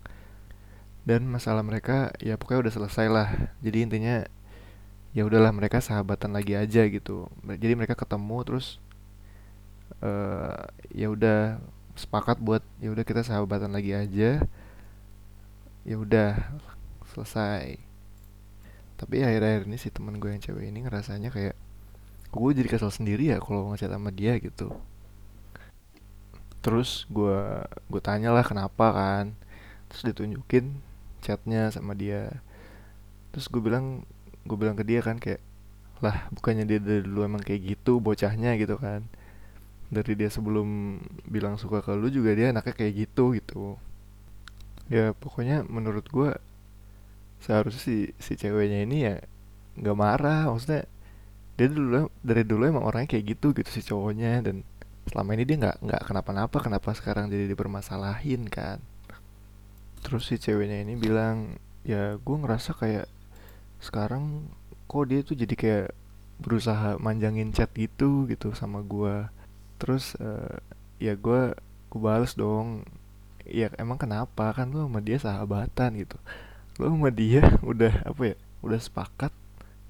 Dan 1.03 1.27
masalah 1.27 1.67
mereka 1.67 2.15
ya 2.23 2.39
pokoknya 2.39 2.69
udah 2.69 2.73
selesai 2.73 3.07
lah. 3.11 3.29
Jadi 3.59 3.77
intinya 3.89 4.23
ya 5.13 5.27
udahlah 5.27 5.51
mereka 5.51 5.81
sahabatan 5.83 6.31
lagi 6.33 6.55
aja 6.55 6.85
gitu. 6.87 7.27
Jadi 7.43 7.73
mereka 7.75 7.97
ketemu 7.97 8.37
terus 8.45 8.79
uh, 10.01 10.69
ya 10.89 11.09
udah 11.11 11.61
sepakat 11.93 12.41
buat 12.41 12.65
ya 12.81 12.89
udah 12.89 13.05
kita 13.05 13.21
sahabatan 13.21 13.69
lagi 13.69 13.93
aja 13.93 14.41
ya 15.83 15.99
udah 15.99 16.39
selesai. 17.11 17.75
Tapi 18.95 19.15
akhir-akhir 19.19 19.67
ini 19.67 19.77
si 19.77 19.91
teman 19.91 20.17
gue 20.17 20.31
yang 20.31 20.39
cewek 20.39 20.71
ini 20.71 20.87
ngerasanya 20.87 21.29
kayak 21.29 21.55
gue 22.33 22.49
jadi 22.55 22.67
kesel 22.71 22.89
sendiri 22.89 23.29
ya 23.35 23.37
kalau 23.43 23.71
ngechat 23.71 23.91
sama 23.91 24.09
dia 24.09 24.39
gitu. 24.39 24.71
Terus 26.63 27.03
gue 27.11 27.67
gue 27.91 28.01
tanya 28.01 28.31
lah 28.31 28.47
kenapa 28.47 28.95
kan. 28.95 29.35
Terus 29.91 30.15
ditunjukin 30.15 30.79
chatnya 31.19 31.67
sama 31.69 31.93
dia. 31.93 32.39
Terus 33.35 33.51
gue 33.51 33.59
bilang 33.59 34.07
gue 34.47 34.57
bilang 34.59 34.79
ke 34.79 34.87
dia 34.87 35.03
kan 35.03 35.19
kayak 35.19 35.43
lah 36.03 36.27
bukannya 36.35 36.67
dia 36.67 36.79
dari 36.83 37.03
dulu 37.03 37.23
emang 37.23 37.43
kayak 37.43 37.75
gitu 37.75 37.99
bocahnya 37.99 38.55
gitu 38.55 38.79
kan? 38.79 39.03
Dari 39.91 40.15
dia 40.15 40.31
sebelum 40.31 40.99
bilang 41.27 41.59
suka 41.59 41.83
ke 41.83 41.91
lu 41.91 42.07
juga 42.07 42.31
dia 42.31 42.55
anaknya 42.55 42.71
kayak 42.71 42.93
gitu 43.03 43.35
gitu 43.35 43.75
ya 44.91 45.15
pokoknya 45.15 45.63
menurut 45.67 46.05
gue 46.09 46.31
seharusnya 47.43 47.81
si 47.83 47.97
si 48.19 48.33
ceweknya 48.39 48.83
ini 48.87 48.97
ya 49.07 49.15
nggak 49.79 49.97
marah. 49.97 50.49
Maksudnya 50.51 50.87
dia 51.53 51.67
dulu 51.69 52.09
dari 52.25 52.43
dulu 52.43 52.63
emang 52.65 52.85
orangnya 52.87 53.17
kayak 53.17 53.37
gitu 53.37 53.53
gitu 53.55 53.69
si 53.69 53.81
cowoknya. 53.85 54.43
Dan 54.43 54.63
selama 55.09 55.35
ini 55.35 55.43
dia 55.43 55.57
nggak 55.59 55.77
nggak 55.83 56.01
kenapa-napa 56.07 56.57
kenapa 56.63 56.89
sekarang 56.95 57.27
jadi 57.31 57.51
dipermasalahin 57.51 58.47
kan. 58.47 58.79
Terus 60.03 60.27
si 60.27 60.35
ceweknya 60.39 60.83
ini 60.83 60.99
bilang 60.99 61.59
ya 61.83 62.15
gue 62.15 62.37
ngerasa 62.39 62.75
kayak 62.75 63.07
sekarang 63.83 64.47
kok 64.87 65.03
dia 65.11 65.19
tuh 65.23 65.35
jadi 65.35 65.55
kayak 65.55 65.89
berusaha 66.39 66.95
manjangin 66.99 67.51
chat 67.51 67.71
gitu 67.75 68.25
gitu 68.31 68.55
sama 68.55 68.83
gue 68.83 69.27
terus 69.77 70.15
uh, 70.19 70.59
ya 70.99 71.15
gue 71.19 71.55
gue 71.91 71.99
bales 71.99 72.33
dong 72.39 72.87
ya 73.47 73.71
emang 73.79 73.99
kenapa? 73.99 74.51
Kan 74.55 74.71
lu 74.71 74.85
sama 74.85 74.99
dia 75.03 75.17
sahabatan 75.19 75.89
gitu. 75.99 76.17
Lu 76.79 76.91
sama 76.91 77.09
dia 77.11 77.43
udah 77.71 78.03
apa 78.07 78.33
ya 78.33 78.35
udah 78.63 78.79
sepakat 78.79 79.31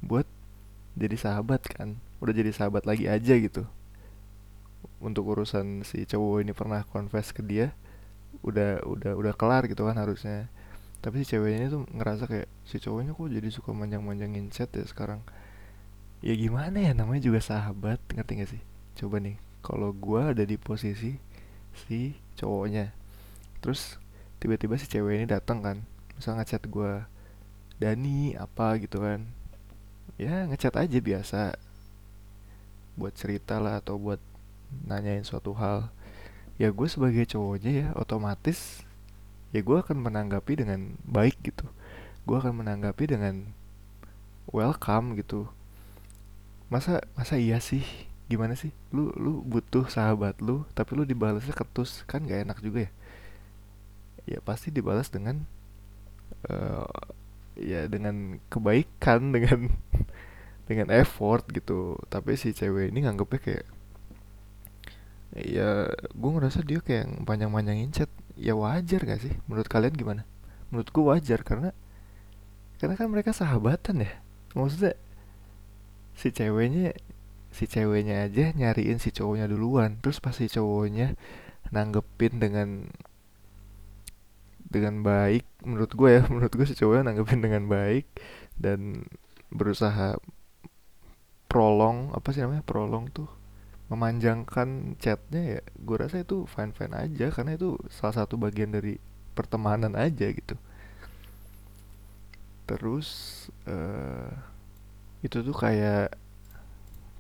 buat 0.04 0.28
jadi 0.98 1.16
sahabat 1.18 1.62
kan? 1.66 1.98
Udah 2.22 2.34
jadi 2.34 2.52
sahabat 2.54 2.86
lagi 2.86 3.06
aja 3.10 3.34
gitu. 3.38 3.66
Untuk 5.04 5.28
urusan 5.28 5.84
si 5.84 6.08
cowok 6.08 6.44
ini 6.44 6.52
pernah 6.56 6.84
confess 6.88 7.36
ke 7.36 7.44
dia 7.44 7.76
udah 8.42 8.82
udah 8.84 9.14
udah 9.14 9.34
kelar 9.38 9.70
gitu 9.70 9.86
kan 9.86 9.96
harusnya. 9.96 10.50
Tapi 11.04 11.22
si 11.22 11.36
ceweknya 11.36 11.68
itu 11.68 11.84
ngerasa 11.92 12.26
kayak 12.26 12.48
si 12.64 12.80
cowoknya 12.80 13.12
kok 13.12 13.28
jadi 13.28 13.50
suka 13.52 13.76
manjang-manjangin 13.76 14.48
chat 14.50 14.72
ya 14.72 14.88
sekarang? 14.88 15.20
Ya 16.24 16.34
gimana 16.40 16.80
ya 16.80 16.96
namanya 16.96 17.28
juga 17.28 17.44
sahabat 17.44 18.00
ngerti 18.16 18.32
gak 18.40 18.50
sih? 18.56 18.62
Coba 18.96 19.20
nih 19.20 19.36
kalau 19.60 19.92
gue 19.92 20.22
ada 20.24 20.44
di 20.48 20.56
posisi 20.56 21.20
si 21.76 22.16
cowoknya 22.40 23.03
terus 23.64 23.96
tiba-tiba 24.44 24.76
si 24.76 24.92
cewek 24.92 25.24
ini 25.24 25.26
datang 25.32 25.64
kan 25.64 25.78
misal 26.20 26.36
ngechat 26.36 26.68
gue 26.68 27.08
Dani 27.84 28.38
apa? 28.38 28.80
gitu 28.80 29.02
kan. 29.02 29.26
Ya 30.16 30.46
ngechat 30.48 30.72
aja 30.78 30.98
biasa. 31.04 31.58
Buat 32.96 33.18
cerita 33.18 33.58
lah 33.58 33.82
atau 33.82 33.98
buat 33.98 34.22
nanyain 34.86 35.26
suatu 35.26 35.52
hal. 35.58 35.90
Ya 36.62 36.70
gue 36.70 36.88
sebagai 36.88 37.26
cowoknya 37.26 37.72
ya 37.72 37.88
otomatis 37.98 38.86
ya 39.52 39.62
gue 39.62 39.78
akan 39.78 40.00
menanggapi 40.00 40.64
dengan 40.64 40.96
baik 41.04 41.42
gitu. 41.44 41.66
Gue 42.24 42.40
akan 42.40 42.62
menanggapi 42.64 43.04
dengan 43.10 43.52
welcome 44.48 45.18
gitu. 45.18 45.50
Masa 46.70 47.02
masa 47.18 47.36
iya 47.42 47.58
sih? 47.58 47.84
Gimana 48.30 48.54
sih? 48.56 48.72
Lu 48.94 49.12
lu 49.18 49.42
butuh 49.44 49.90
sahabat 49.90 50.40
lu 50.40 50.64
tapi 50.78 50.94
lu 50.94 51.04
dibalasnya 51.04 51.58
ketus. 51.58 52.06
Kan 52.06 52.30
gak 52.30 52.48
enak 52.48 52.62
juga 52.62 52.88
ya 52.88 52.92
ya 54.24 54.40
pasti 54.40 54.72
dibalas 54.72 55.12
dengan 55.12 55.44
uh, 56.48 56.88
ya 57.60 57.86
dengan 57.86 58.40
kebaikan 58.50 59.30
dengan 59.36 59.70
dengan 60.68 60.88
effort 60.96 61.48
gitu. 61.52 62.00
Tapi 62.08 62.40
si 62.40 62.56
cewek 62.56 62.92
ini 62.92 63.06
nganggepnya 63.06 63.40
kayak 63.42 63.66
ya 65.34 65.90
gue 66.14 66.30
ngerasa 66.30 66.62
dia 66.62 66.80
kayak 66.80 67.26
panjang-panjangin 67.26 67.92
chat. 67.94 68.12
Ya 68.34 68.58
wajar 68.58 69.06
gak 69.06 69.22
sih? 69.22 69.34
Menurut 69.46 69.70
kalian 69.70 69.94
gimana? 69.94 70.22
Menurut 70.74 70.90
gue 70.90 71.04
wajar 71.06 71.46
karena 71.46 71.70
karena 72.82 72.98
kan 72.98 73.08
mereka 73.12 73.32
sahabatan 73.32 74.10
ya. 74.10 74.14
Maksudnya 74.58 74.98
si 76.18 76.34
ceweknya 76.34 76.98
si 77.54 77.70
ceweknya 77.70 78.26
aja 78.26 78.50
nyariin 78.58 78.98
si 78.98 79.14
cowoknya 79.14 79.46
duluan. 79.46 80.02
Terus 80.02 80.18
pas 80.18 80.34
si 80.34 80.50
cowoknya 80.50 81.14
nanggepin 81.70 82.42
dengan 82.42 82.90
dengan 84.74 85.06
baik 85.06 85.46
menurut 85.62 85.94
gue 85.94 86.10
ya 86.18 86.24
menurut 86.34 86.50
gue 86.50 86.66
si 86.66 86.74
cowoknya 86.74 87.14
nanggepin 87.14 87.42
dengan 87.46 87.70
baik 87.70 88.10
dan 88.58 89.06
berusaha 89.54 90.18
prolong 91.46 92.10
apa 92.18 92.34
sih 92.34 92.42
namanya 92.42 92.66
prolong 92.66 93.14
tuh 93.14 93.30
memanjangkan 93.94 94.98
chatnya 94.98 95.42
ya 95.58 95.62
gue 95.62 95.98
rasa 96.02 96.26
itu 96.26 96.50
fine 96.50 96.74
fine 96.74 96.98
aja 96.98 97.30
karena 97.30 97.54
itu 97.54 97.78
salah 97.94 98.26
satu 98.26 98.42
bagian 98.42 98.74
dari 98.74 98.98
pertemanan 99.38 99.94
aja 99.94 100.30
gitu. 100.34 100.58
Terus 102.66 103.10
uh, 103.70 104.34
itu 105.22 105.46
tuh 105.46 105.54
kayak 105.54 106.18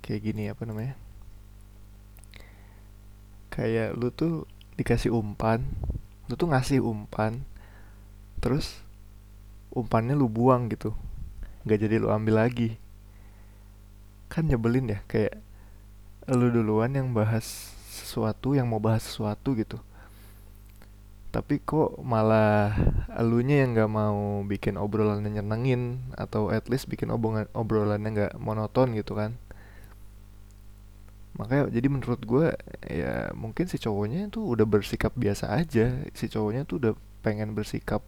kayak 0.02 0.22
gini 0.26 0.50
apa 0.50 0.66
namanya 0.66 0.98
kayak 3.54 3.94
lu 3.94 4.10
tuh 4.10 4.50
dikasih 4.76 5.14
umpan 5.14 5.62
lu 6.34 6.42
tuh 6.42 6.50
ngasih 6.50 6.82
umpan 6.82 7.46
terus 8.42 8.82
umpannya 9.70 10.18
lu 10.18 10.26
buang 10.26 10.66
gitu. 10.74 10.98
Nggak 11.62 11.80
jadi 11.86 11.96
lu 12.02 12.10
ambil 12.10 12.42
lagi. 12.42 12.82
Kan 14.34 14.50
nyebelin 14.50 14.98
ya 14.98 15.00
kayak 15.06 15.38
lu 16.26 16.50
duluan 16.50 16.98
yang 16.98 17.14
bahas 17.14 17.70
sesuatu 17.86 18.58
yang 18.58 18.66
mau 18.66 18.82
bahas 18.82 19.06
sesuatu 19.06 19.54
gitu. 19.54 19.78
Tapi 21.30 21.62
kok 21.62 22.02
malah 22.02 22.74
elunya 23.14 23.62
yang 23.62 23.78
nggak 23.78 23.92
mau 23.94 24.42
bikin 24.42 24.82
obrolannya 24.82 25.38
nyenengin 25.38 26.02
atau 26.18 26.50
at 26.50 26.66
least 26.66 26.90
bikin 26.90 27.14
obrolannya 27.54 28.10
nggak 28.10 28.34
monoton 28.42 28.98
gitu 28.98 29.14
kan 29.14 29.38
makanya 31.34 31.74
jadi 31.74 31.88
menurut 31.90 32.22
gue 32.22 32.54
ya 32.86 33.34
mungkin 33.34 33.66
si 33.66 33.82
cowoknya 33.82 34.30
tuh 34.30 34.46
udah 34.54 34.66
bersikap 34.70 35.14
biasa 35.18 35.50
aja. 35.58 36.06
Si 36.14 36.30
cowoknya 36.30 36.66
tuh 36.70 36.76
udah 36.82 36.94
pengen 37.26 37.58
bersikap 37.58 38.06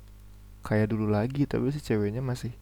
kayak 0.65 0.93
dulu 0.93 1.09
lagi 1.09 1.45
tapi 1.49 1.69
si 1.73 1.81
ceweknya 1.81 2.21
masih 2.25 2.53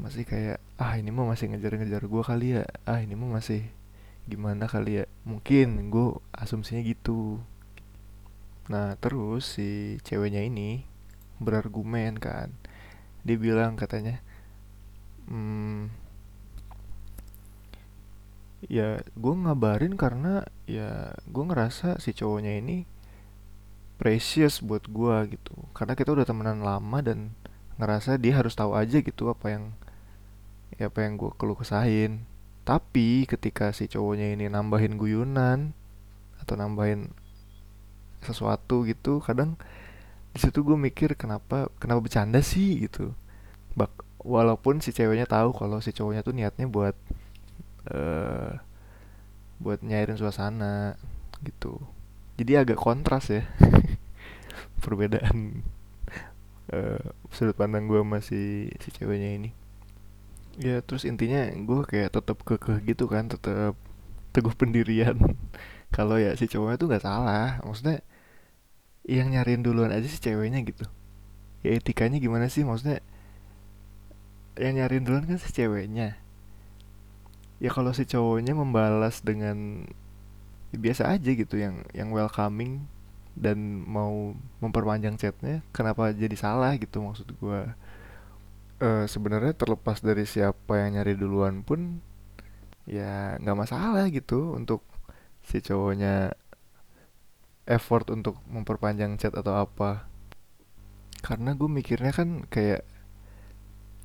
masih 0.00 0.24
kayak 0.26 0.58
ah 0.80 0.96
ini 0.98 1.12
mah 1.14 1.28
masih 1.28 1.52
ngejar-ngejar 1.52 2.02
gue 2.02 2.22
kali 2.22 2.46
ya. 2.58 2.64
Ah 2.88 2.98
ini 2.98 3.14
mah 3.14 3.38
masih 3.38 3.62
gimana 4.26 4.66
kali 4.66 5.02
ya? 5.02 5.04
Mungkin 5.22 5.90
gue 5.92 6.18
asumsinya 6.34 6.82
gitu. 6.82 7.38
Nah 8.70 8.98
terus 8.98 9.58
si 9.58 9.98
ceweknya 10.02 10.42
ini 10.42 10.82
berargumen 11.38 12.18
kan. 12.18 12.50
Dia 13.22 13.38
bilang 13.38 13.78
katanya 13.78 14.18
hmm, 15.30 16.01
ya 18.70 19.02
gue 19.02 19.34
ngabarin 19.34 19.98
karena 19.98 20.46
ya 20.70 21.16
gue 21.26 21.44
ngerasa 21.46 21.98
si 21.98 22.14
cowoknya 22.14 22.62
ini 22.62 22.86
precious 24.02 24.58
buat 24.58 24.86
gue 24.90 25.38
gitu. 25.38 25.54
Karena 25.74 25.94
kita 25.94 26.10
udah 26.10 26.26
temenan 26.26 26.62
lama 26.66 26.98
dan 27.02 27.34
ngerasa 27.78 28.18
dia 28.18 28.38
harus 28.38 28.54
tahu 28.58 28.74
aja 28.74 28.98
gitu 28.98 29.30
apa 29.30 29.54
yang 29.54 29.64
ya 30.78 30.90
apa 30.90 31.06
yang 31.06 31.14
gue 31.18 31.30
keluh 31.38 31.58
kesahin. 31.58 32.26
Tapi 32.62 33.26
ketika 33.26 33.70
si 33.74 33.86
cowoknya 33.90 34.34
ini 34.34 34.46
nambahin 34.50 34.98
guyunan 34.98 35.74
atau 36.42 36.54
nambahin 36.58 37.14
sesuatu 38.22 38.86
gitu 38.86 39.18
kadang 39.22 39.58
di 40.34 40.38
situ 40.38 40.62
gue 40.62 40.78
mikir 40.78 41.14
kenapa 41.14 41.70
kenapa 41.78 42.02
bercanda 42.02 42.42
sih? 42.42 42.86
Gitu. 42.86 43.14
Bak 43.78 43.90
walaupun 44.22 44.78
si 44.82 44.94
ceweknya 44.94 45.26
tahu 45.26 45.50
kalau 45.54 45.78
si 45.78 45.90
cowoknya 45.90 46.22
tuh 46.22 46.34
niatnya 46.34 46.66
buat 46.70 46.94
uh, 47.90 48.60
buat 49.62 49.82
nyairin 49.82 50.18
suasana 50.18 50.98
gitu. 51.42 51.78
Jadi 52.38 52.58
agak 52.58 52.78
kontras 52.78 53.30
ya 53.30 53.46
perbedaan 54.82 55.62
uh, 56.74 57.02
sudut 57.30 57.54
pandang 57.54 57.86
gue 57.86 58.02
masih 58.02 58.70
si 58.82 58.88
ceweknya 58.94 59.38
ini. 59.38 59.50
Ya 60.60 60.84
terus 60.84 61.08
intinya 61.08 61.48
gue 61.48 61.80
kayak 61.88 62.12
tetap 62.12 62.42
kekeh 62.42 62.82
gitu 62.84 63.06
kan 63.06 63.30
tetap 63.30 63.78
teguh 64.34 64.54
pendirian. 64.54 65.18
Kalau 65.96 66.16
ya 66.16 66.34
si 66.38 66.48
cowoknya 66.48 66.76
tuh 66.80 66.88
nggak 66.88 67.04
salah 67.04 67.60
maksudnya 67.62 68.00
yang 69.02 69.34
nyariin 69.34 69.66
duluan 69.66 69.90
aja 69.90 70.06
si 70.06 70.18
ceweknya 70.22 70.62
gitu. 70.62 70.86
Ya 71.62 71.78
etikanya 71.78 72.18
gimana 72.18 72.50
sih? 72.50 72.66
Maksudnya 72.66 73.04
yang 74.56 74.78
nyariin 74.78 75.04
duluan 75.04 75.24
kan 75.24 75.38
si 75.40 75.48
ceweknya 75.52 76.21
ya 77.62 77.70
kalau 77.70 77.94
si 77.94 78.02
cowoknya 78.02 78.58
membalas 78.58 79.22
dengan 79.22 79.86
ya 80.74 80.78
biasa 80.82 81.14
aja 81.14 81.30
gitu 81.30 81.54
yang 81.60 81.86
yang 81.94 82.10
welcoming 82.10 82.90
dan 83.38 83.86
mau 83.86 84.34
memperpanjang 84.58 85.14
chatnya 85.16 85.62
kenapa 85.70 86.10
jadi 86.10 86.34
salah 86.34 86.74
gitu 86.76 87.00
maksud 87.00 87.30
gue 87.38 87.60
uh, 88.82 89.04
sebenarnya 89.06 89.54
terlepas 89.54 90.02
dari 90.02 90.26
siapa 90.26 90.82
yang 90.82 90.98
nyari 91.00 91.14
duluan 91.14 91.62
pun 91.62 92.02
ya 92.82 93.38
nggak 93.38 93.58
masalah 93.58 94.10
gitu 94.10 94.58
untuk 94.58 94.82
si 95.46 95.62
cowoknya 95.62 96.34
effort 97.66 98.10
untuk 98.10 98.42
memperpanjang 98.50 99.14
chat 99.18 99.34
atau 99.34 99.54
apa. 99.54 100.10
Karena 101.22 101.54
gue 101.54 101.70
mikirnya 101.70 102.10
kan 102.10 102.42
kayak 102.50 102.82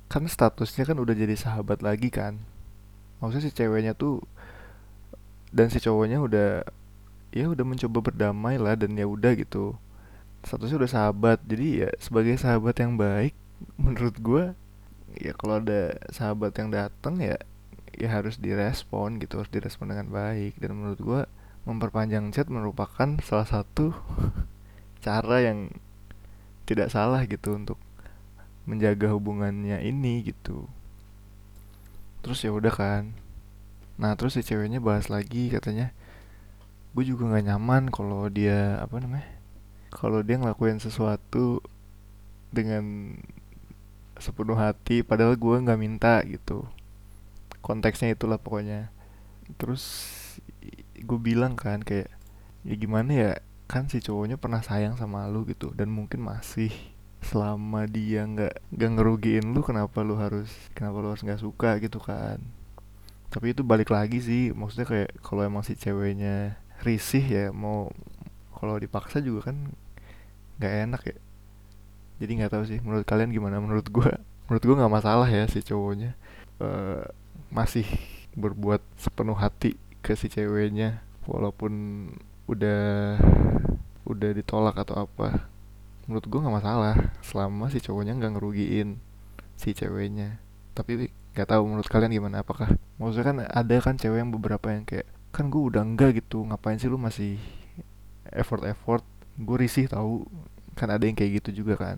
kan 0.06 0.24
statusnya 0.30 0.86
kan 0.88 0.96
udah 1.02 1.12
jadi 1.12 1.34
sahabat 1.36 1.84
lagi 1.84 2.08
kan 2.08 2.40
maksudnya 3.18 3.50
si 3.50 3.52
ceweknya 3.54 3.92
tuh 3.94 4.22
dan 5.50 5.72
si 5.72 5.80
cowoknya 5.80 6.20
udah 6.20 6.50
ya 7.32 7.48
udah 7.48 7.64
mencoba 7.64 7.98
berdamai 8.00 8.56
lah 8.56 8.76
dan 8.76 8.96
ya 8.96 9.08
udah 9.08 9.36
gitu. 9.36 9.76
Statusnya 10.44 10.80
udah 10.84 10.90
sahabat 10.90 11.38
jadi 11.44 11.66
ya 11.86 11.90
sebagai 11.98 12.38
sahabat 12.38 12.78
yang 12.78 12.94
baik 12.96 13.34
menurut 13.82 14.16
gue 14.20 14.44
ya 15.18 15.32
kalau 15.34 15.58
ada 15.58 15.98
sahabat 16.12 16.54
yang 16.60 16.70
datang 16.70 17.18
ya 17.18 17.36
ya 17.98 18.08
harus 18.12 18.38
direspon 18.38 19.18
gitu 19.18 19.40
harus 19.42 19.50
direspon 19.50 19.90
dengan 19.90 20.08
baik. 20.12 20.56
Dan 20.60 20.78
menurut 20.78 21.00
gue 21.00 21.20
memperpanjang 21.68 22.30
chat 22.32 22.48
merupakan 22.48 23.18
salah 23.24 23.48
satu 23.48 23.92
cara 25.04 25.36
yang 25.44 25.74
tidak 26.68 26.92
salah 26.92 27.24
gitu 27.24 27.56
untuk 27.56 27.80
menjaga 28.68 29.08
hubungannya 29.16 29.80
ini 29.80 30.28
gitu 30.28 30.68
terus 32.28 32.44
ya 32.44 32.52
udah 32.52 32.68
kan. 32.68 33.16
Nah 33.96 34.12
terus 34.20 34.36
si 34.36 34.44
ceweknya 34.44 34.84
bahas 34.84 35.08
lagi 35.08 35.48
katanya 35.48 35.96
gue 36.92 37.08
juga 37.08 37.24
nggak 37.24 37.48
nyaman 37.48 37.88
kalau 37.88 38.28
dia 38.28 38.76
apa 38.84 39.00
namanya 39.00 39.24
kalau 39.88 40.20
dia 40.20 40.36
ngelakuin 40.36 40.76
sesuatu 40.76 41.64
dengan 42.52 43.16
sepenuh 44.20 44.60
hati 44.60 45.00
padahal 45.00 45.40
gue 45.40 45.56
nggak 45.56 45.80
minta 45.80 46.20
gitu. 46.28 46.68
Konteksnya 47.64 48.12
itulah 48.12 48.36
pokoknya. 48.36 48.92
Terus 49.56 49.88
gue 51.00 51.18
bilang 51.24 51.56
kan 51.56 51.80
kayak 51.80 52.12
ya 52.68 52.74
gimana 52.76 53.10
ya 53.16 53.32
kan 53.72 53.88
si 53.88 54.04
cowoknya 54.04 54.36
pernah 54.36 54.60
sayang 54.60 55.00
sama 55.00 55.24
lu 55.32 55.48
gitu 55.48 55.72
dan 55.72 55.88
mungkin 55.88 56.20
masih 56.20 56.68
selama 57.22 57.84
dia 57.90 58.24
nggak 58.24 58.72
nggak 58.72 58.90
ngerugiin 58.94 59.46
lu 59.50 59.60
kenapa 59.66 60.00
lu 60.06 60.14
harus 60.16 60.48
kenapa 60.72 60.96
lu 61.02 61.08
harus 61.12 61.22
nggak 61.26 61.42
suka 61.42 61.78
gitu 61.82 61.98
kan? 61.98 62.38
Tapi 63.28 63.52
itu 63.52 63.60
balik 63.66 63.92
lagi 63.92 64.22
sih 64.22 64.54
maksudnya 64.54 64.86
kayak 64.88 65.10
kalau 65.20 65.44
emang 65.44 65.66
si 65.66 65.76
ceweknya 65.76 66.56
risih 66.86 67.24
ya 67.24 67.46
mau 67.50 67.90
kalau 68.54 68.78
dipaksa 68.78 69.18
juga 69.20 69.52
kan 69.52 69.56
nggak 70.58 70.74
enak 70.88 71.02
ya. 71.14 71.16
Jadi 72.18 72.30
nggak 72.42 72.52
tahu 72.54 72.64
sih 72.66 72.78
menurut 72.82 73.04
kalian 73.06 73.30
gimana? 73.30 73.60
Menurut 73.60 73.86
gue 73.90 74.10
menurut 74.48 74.62
gue 74.64 74.76
nggak 74.80 74.94
masalah 74.94 75.28
ya 75.28 75.44
si 75.44 75.60
cowoknya 75.60 76.16
uh, 76.64 77.04
masih 77.52 77.84
berbuat 78.32 78.80
sepenuh 78.96 79.36
hati 79.36 79.76
ke 80.00 80.16
si 80.16 80.32
ceweknya 80.32 81.04
walaupun 81.28 82.08
udah 82.48 83.20
udah 84.08 84.30
ditolak 84.32 84.80
atau 84.80 85.04
apa 85.04 85.44
menurut 86.08 86.24
gue 86.24 86.40
nggak 86.40 86.56
masalah. 86.64 86.96
Selama 87.20 87.68
si 87.68 87.78
cowoknya 87.84 88.16
nggak 88.16 88.32
ngerugiin 88.40 88.98
si 89.60 89.76
ceweknya. 89.76 90.40
Tapi 90.72 91.12
nggak 91.36 91.48
tahu 91.52 91.62
menurut 91.68 91.86
kalian 91.86 92.10
gimana? 92.10 92.40
Apakah 92.40 92.72
maksudnya 92.96 93.26
kan 93.28 93.36
ada 93.44 93.76
kan 93.84 93.94
cewek 94.00 94.24
yang 94.24 94.32
beberapa 94.32 94.72
yang 94.72 94.88
kayak 94.88 95.06
kan 95.30 95.52
gue 95.52 95.60
udah 95.60 95.84
enggak 95.84 96.24
gitu. 96.24 96.42
Ngapain 96.48 96.80
sih 96.80 96.88
lu 96.88 96.96
masih 96.96 97.36
effort 98.32 98.64
effort 98.64 99.04
gue 99.38 99.56
risih 99.60 99.86
tahu 99.86 100.26
kan 100.74 100.88
ada 100.90 101.04
yang 101.04 101.14
kayak 101.14 101.44
gitu 101.44 101.62
juga 101.62 101.76
kan. 101.76 101.96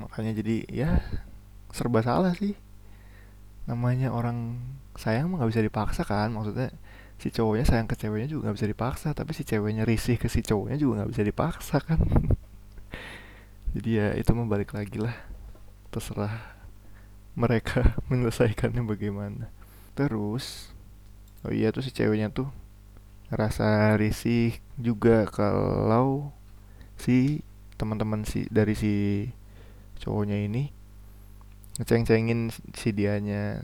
Makanya 0.00 0.40
jadi 0.40 0.64
ya 0.72 1.04
serba 1.70 2.00
salah 2.00 2.32
sih. 2.32 2.56
Namanya 3.68 4.16
orang 4.16 4.56
sayang 4.96 5.28
mah 5.28 5.44
nggak 5.44 5.52
bisa 5.52 5.60
dipaksa 5.60 6.02
kan. 6.08 6.32
Maksudnya 6.32 6.72
si 7.20 7.28
cowoknya 7.28 7.68
sayang 7.68 7.84
ke 7.84 8.00
ceweknya 8.00 8.32
juga 8.32 8.48
nggak 8.48 8.56
bisa 8.56 8.68
dipaksa. 8.72 9.08
Tapi 9.12 9.36
si 9.36 9.44
ceweknya 9.44 9.84
risih 9.84 10.16
ke 10.16 10.32
si 10.32 10.40
cowoknya 10.40 10.80
juga 10.80 11.04
nggak 11.04 11.10
bisa 11.12 11.22
dipaksa 11.26 11.76
kan 11.84 12.00
jadi 13.78 13.90
ya 13.94 14.08
itu 14.18 14.34
membalik 14.34 14.74
lagi 14.74 14.98
lah. 14.98 15.14
Terserah 15.94 16.34
mereka 17.38 17.94
menyelesaikannya 18.10 18.82
bagaimana. 18.82 19.54
Terus 19.94 20.74
oh 21.46 21.54
iya 21.54 21.70
tuh 21.70 21.86
si 21.86 21.94
ceweknya 21.94 22.34
tuh 22.34 22.50
rasa 23.30 23.94
risih 23.94 24.58
juga 24.74 25.30
kalau 25.30 26.34
si 26.98 27.46
teman-teman 27.78 28.26
si 28.26 28.50
dari 28.50 28.74
si 28.74 29.28
cowoknya 30.02 30.42
ini 30.42 30.74
ngeceng-cengin 31.78 32.50
si 32.74 32.90
dianya. 32.90 33.62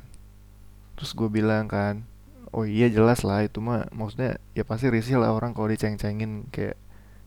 Terus 0.94 1.10
gue 1.10 1.26
bilang 1.26 1.66
kan 1.66 2.06
oh 2.54 2.62
iya 2.62 2.86
jelas 2.86 3.26
lah 3.26 3.42
itu 3.42 3.58
mah 3.58 3.90
maksudnya 3.90 4.38
ya 4.54 4.62
pasti 4.62 4.86
risih 4.94 5.18
lah 5.18 5.34
orang 5.34 5.50
kalau 5.58 5.66
diceng-cengin. 5.66 6.46
Kayak 6.54 6.78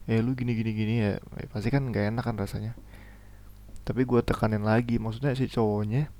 eh 0.08 0.20
lu 0.24 0.34
gini 0.34 0.56
gini 0.56 0.72
gini 0.72 0.94
ya, 1.04 1.14
ya 1.20 1.48
pasti 1.52 1.68
kan 1.68 1.92
gak 1.92 2.16
enak 2.16 2.24
kan 2.24 2.36
rasanya. 2.40 2.74
Tapi 3.84 4.04
gue 4.04 4.20
tekanin 4.24 4.64
lagi 4.64 5.00
maksudnya 5.00 5.36
si 5.36 5.48
cowoknya 5.48 6.12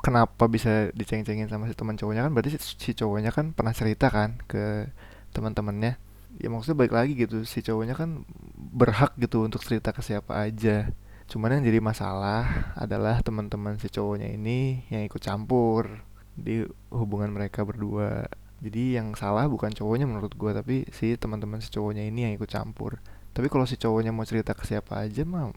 kenapa 0.00 0.48
bisa 0.48 0.88
diceng-cengin 0.96 1.48
sama 1.48 1.68
si 1.68 1.76
teman 1.76 1.96
cowoknya? 1.96 2.24
Kan 2.24 2.32
berarti 2.32 2.56
si, 2.56 2.58
si 2.60 2.92
cowoknya 2.96 3.32
kan 3.32 3.52
pernah 3.52 3.72
cerita 3.76 4.08
kan 4.08 4.40
ke 4.48 4.88
teman-temannya. 5.36 6.00
Ya 6.40 6.48
maksudnya 6.50 6.76
baik 6.80 6.92
lagi 6.96 7.12
gitu 7.14 7.44
si 7.44 7.60
cowoknya 7.60 7.94
kan 7.96 8.24
berhak 8.56 9.16
gitu 9.20 9.44
untuk 9.44 9.60
cerita 9.64 9.92
ke 9.92 10.00
siapa 10.00 10.44
aja. 10.44 10.92
Cuman 11.28 11.60
yang 11.60 11.64
jadi 11.64 11.80
masalah 11.80 12.72
adalah 12.76 13.20
teman-teman 13.24 13.80
si 13.80 13.88
cowoknya 13.88 14.32
ini 14.32 14.84
yang 14.92 15.04
ikut 15.08 15.20
campur 15.20 16.04
di 16.34 16.66
hubungan 16.90 17.30
mereka 17.30 17.62
berdua 17.62 18.28
jadi 18.64 18.96
yang 18.96 19.12
salah 19.12 19.44
bukan 19.44 19.68
cowoknya 19.76 20.08
menurut 20.08 20.32
gue 20.32 20.50
tapi 20.56 20.88
si 20.88 21.20
teman-teman 21.20 21.60
si 21.60 21.68
cowoknya 21.68 22.08
ini 22.08 22.24
yang 22.24 22.32
ikut 22.40 22.48
campur. 22.48 22.96
Tapi 23.36 23.52
kalau 23.52 23.68
si 23.68 23.76
cowoknya 23.76 24.08
mau 24.08 24.24
cerita 24.24 24.56
ke 24.56 24.64
siapa 24.64 25.04
aja 25.04 25.20
mah 25.28 25.52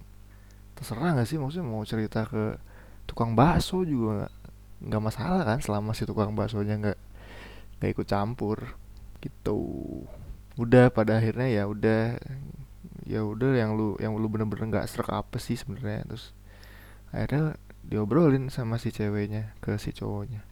terserah 0.75 1.15
nggak 1.15 1.27
sih? 1.31 1.39
Maksudnya 1.39 1.63
mau 1.63 1.87
cerita 1.87 2.27
ke 2.27 2.59
tukang 3.07 3.31
bakso 3.31 3.87
juga 3.87 4.27
nggak 4.83 5.01
masalah 5.01 5.47
kan 5.47 5.63
selama 5.63 5.95
si 5.95 6.03
tukang 6.03 6.35
baksonya 6.35 6.75
nggak 6.83 6.99
nggak 7.79 7.89
ikut 7.95 8.07
campur 8.11 8.75
gitu. 9.23 9.63
Udah 10.59 10.91
pada 10.91 11.23
akhirnya 11.23 11.47
ya 11.47 11.63
udah 11.63 12.19
ya 13.07 13.23
udah 13.23 13.55
yang 13.55 13.79
lu 13.79 13.95
yang 14.03 14.19
lu 14.19 14.27
bener-bener 14.27 14.67
nggak 14.67 14.83
-bener 14.83 14.91
serak 14.91 15.15
apa 15.15 15.39
sih 15.39 15.55
sebenarnya? 15.55 16.03
Terus 16.11 16.35
akhirnya 17.15 17.55
diobrolin 17.87 18.51
sama 18.51 18.75
si 18.75 18.91
ceweknya 18.91 19.55
ke 19.63 19.79
si 19.79 19.95
cowoknya. 19.95 20.43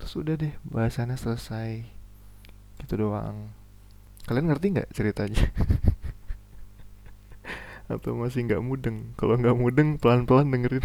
Terus 0.00 0.12
udah 0.16 0.34
deh 0.40 0.54
bahasannya 0.64 1.20
selesai 1.20 1.97
gitu 2.82 3.08
doang. 3.08 3.50
Kalian 4.28 4.46
ngerti 4.52 4.66
nggak 4.76 4.88
ceritanya? 4.92 5.48
Atau 7.92 8.12
masih 8.12 8.44
nggak 8.44 8.60
mudeng? 8.60 9.16
Kalau 9.16 9.40
nggak 9.40 9.56
mudeng 9.56 9.96
pelan-pelan 9.96 10.52
dengerin. 10.52 10.84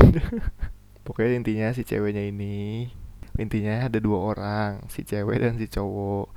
Pokoknya 1.05 1.35
intinya 1.35 1.67
si 1.75 1.83
ceweknya 1.83 2.23
ini 2.23 2.87
intinya 3.33 3.89
ada 3.89 3.97
dua 3.97 4.29
orang 4.29 4.85
si 4.93 5.03
cewek 5.03 5.43
dan 5.43 5.59
si 5.59 5.67
cowok. 5.67 6.31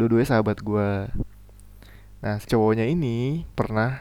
Dua-duanya 0.00 0.28
sahabat 0.36 0.64
gue 0.64 0.90
nah 2.24 2.40
si 2.40 2.48
cowoknya 2.48 2.88
ini 2.88 3.44
pernah 3.52 4.00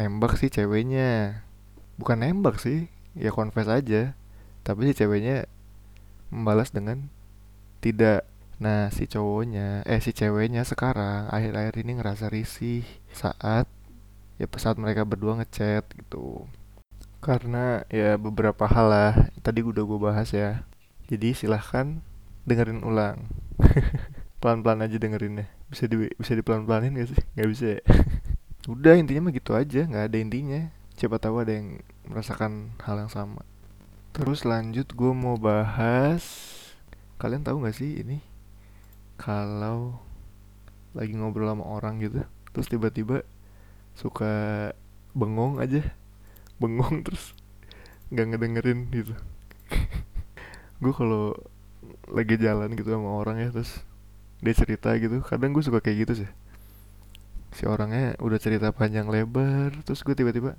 nembak 0.00 0.40
si 0.40 0.48
ceweknya. 0.48 1.44
Bukan 2.00 2.24
nembak 2.24 2.56
sih 2.56 2.88
ya 3.12 3.28
confess 3.28 3.68
aja. 3.68 4.16
Tapi 4.64 4.88
si 4.88 4.96
ceweknya 4.96 5.44
membalas 6.32 6.72
dengan 6.72 7.12
tidak 7.84 8.24
nah 8.62 8.94
si 8.94 9.10
cowoknya 9.10 9.82
eh 9.82 9.98
si 9.98 10.14
ceweknya 10.14 10.62
sekarang 10.62 11.26
akhir-akhir 11.34 11.82
ini 11.82 11.98
ngerasa 11.98 12.30
risih 12.30 12.86
saat 13.10 13.66
ya 14.38 14.46
saat 14.58 14.78
mereka 14.78 15.02
berdua 15.02 15.42
ngechat 15.42 15.82
gitu. 15.98 16.46
Karena 17.18 17.82
ya 17.90 18.14
beberapa 18.18 18.66
hal 18.70 18.86
lah 18.90 19.12
tadi 19.42 19.66
udah 19.66 19.82
gue 19.82 19.98
bahas 19.98 20.30
ya. 20.30 20.62
Jadi 21.10 21.34
silahkan 21.34 21.98
dengerin 22.46 22.86
ulang. 22.86 23.26
Pelan-pelan 24.42 24.86
aja 24.86 24.98
dengerinnya. 24.98 25.46
Bisa 25.70 25.86
di 25.86 26.10
bisa 26.18 26.34
dipelan-pelanin 26.34 26.98
gak 26.98 27.08
sih? 27.14 27.20
Nggak 27.38 27.48
bisa 27.50 27.66
ya? 27.78 27.80
Udah 28.74 28.94
intinya 28.98 29.30
mah 29.30 29.34
gitu 29.34 29.54
aja. 29.54 29.86
Nggak 29.86 30.04
ada 30.10 30.18
intinya. 30.18 30.60
Siapa 30.98 31.18
tahu 31.22 31.42
ada 31.42 31.54
yang 31.54 31.78
merasakan 32.06 32.74
hal 32.82 33.06
yang 33.06 33.10
sama. 33.10 33.42
Terus 34.10 34.42
lanjut 34.42 34.90
gue 34.90 35.12
mau 35.14 35.38
bahas 35.38 36.22
kalian 37.22 37.46
tahu 37.46 37.62
nggak 37.62 37.78
sih 37.78 38.02
ini 38.02 38.31
kalau 39.22 40.02
lagi 40.98 41.14
ngobrol 41.14 41.46
sama 41.46 41.62
orang 41.62 42.02
gitu 42.02 42.26
terus 42.50 42.66
tiba-tiba 42.66 43.22
suka 43.94 44.32
bengong 45.14 45.62
aja. 45.62 45.94
Bengong 46.58 47.00
terus 47.06 47.38
nggak 48.10 48.34
ngedengerin 48.34 48.90
gitu. 48.90 49.14
Gue 50.82 50.92
kalau 50.92 51.38
lagi 52.10 52.34
jalan 52.36 52.74
gitu 52.74 52.92
sama 52.92 53.14
orang 53.14 53.38
ya 53.38 53.48
terus 53.54 53.80
dia 54.42 54.52
cerita 54.58 54.90
gitu 54.98 55.22
kadang 55.22 55.54
gue 55.54 55.62
suka 55.62 55.78
kayak 55.78 56.08
gitu 56.08 56.26
sih. 56.26 56.30
Si 57.54 57.62
orangnya 57.62 58.18
udah 58.18 58.42
cerita 58.42 58.74
panjang 58.74 59.06
lebar 59.06 59.70
terus 59.86 60.02
gue 60.02 60.18
tiba-tiba 60.18 60.58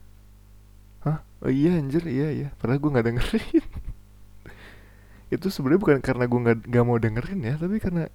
hah? 1.04 1.20
Oh 1.44 1.52
iya 1.52 1.76
anjir 1.76 2.08
iya 2.08 2.32
iya. 2.32 2.48
Padahal 2.56 2.80
gue 2.80 2.90
nggak 2.96 3.06
dengerin. 3.12 3.68
Itu 5.36 5.52
sebenarnya 5.52 5.82
bukan 5.84 6.00
karena 6.00 6.26
gue 6.32 6.40
nggak 6.64 6.86
mau 6.88 6.96
dengerin 6.96 7.42
ya 7.44 7.60
tapi 7.60 7.84
karena 7.84 8.08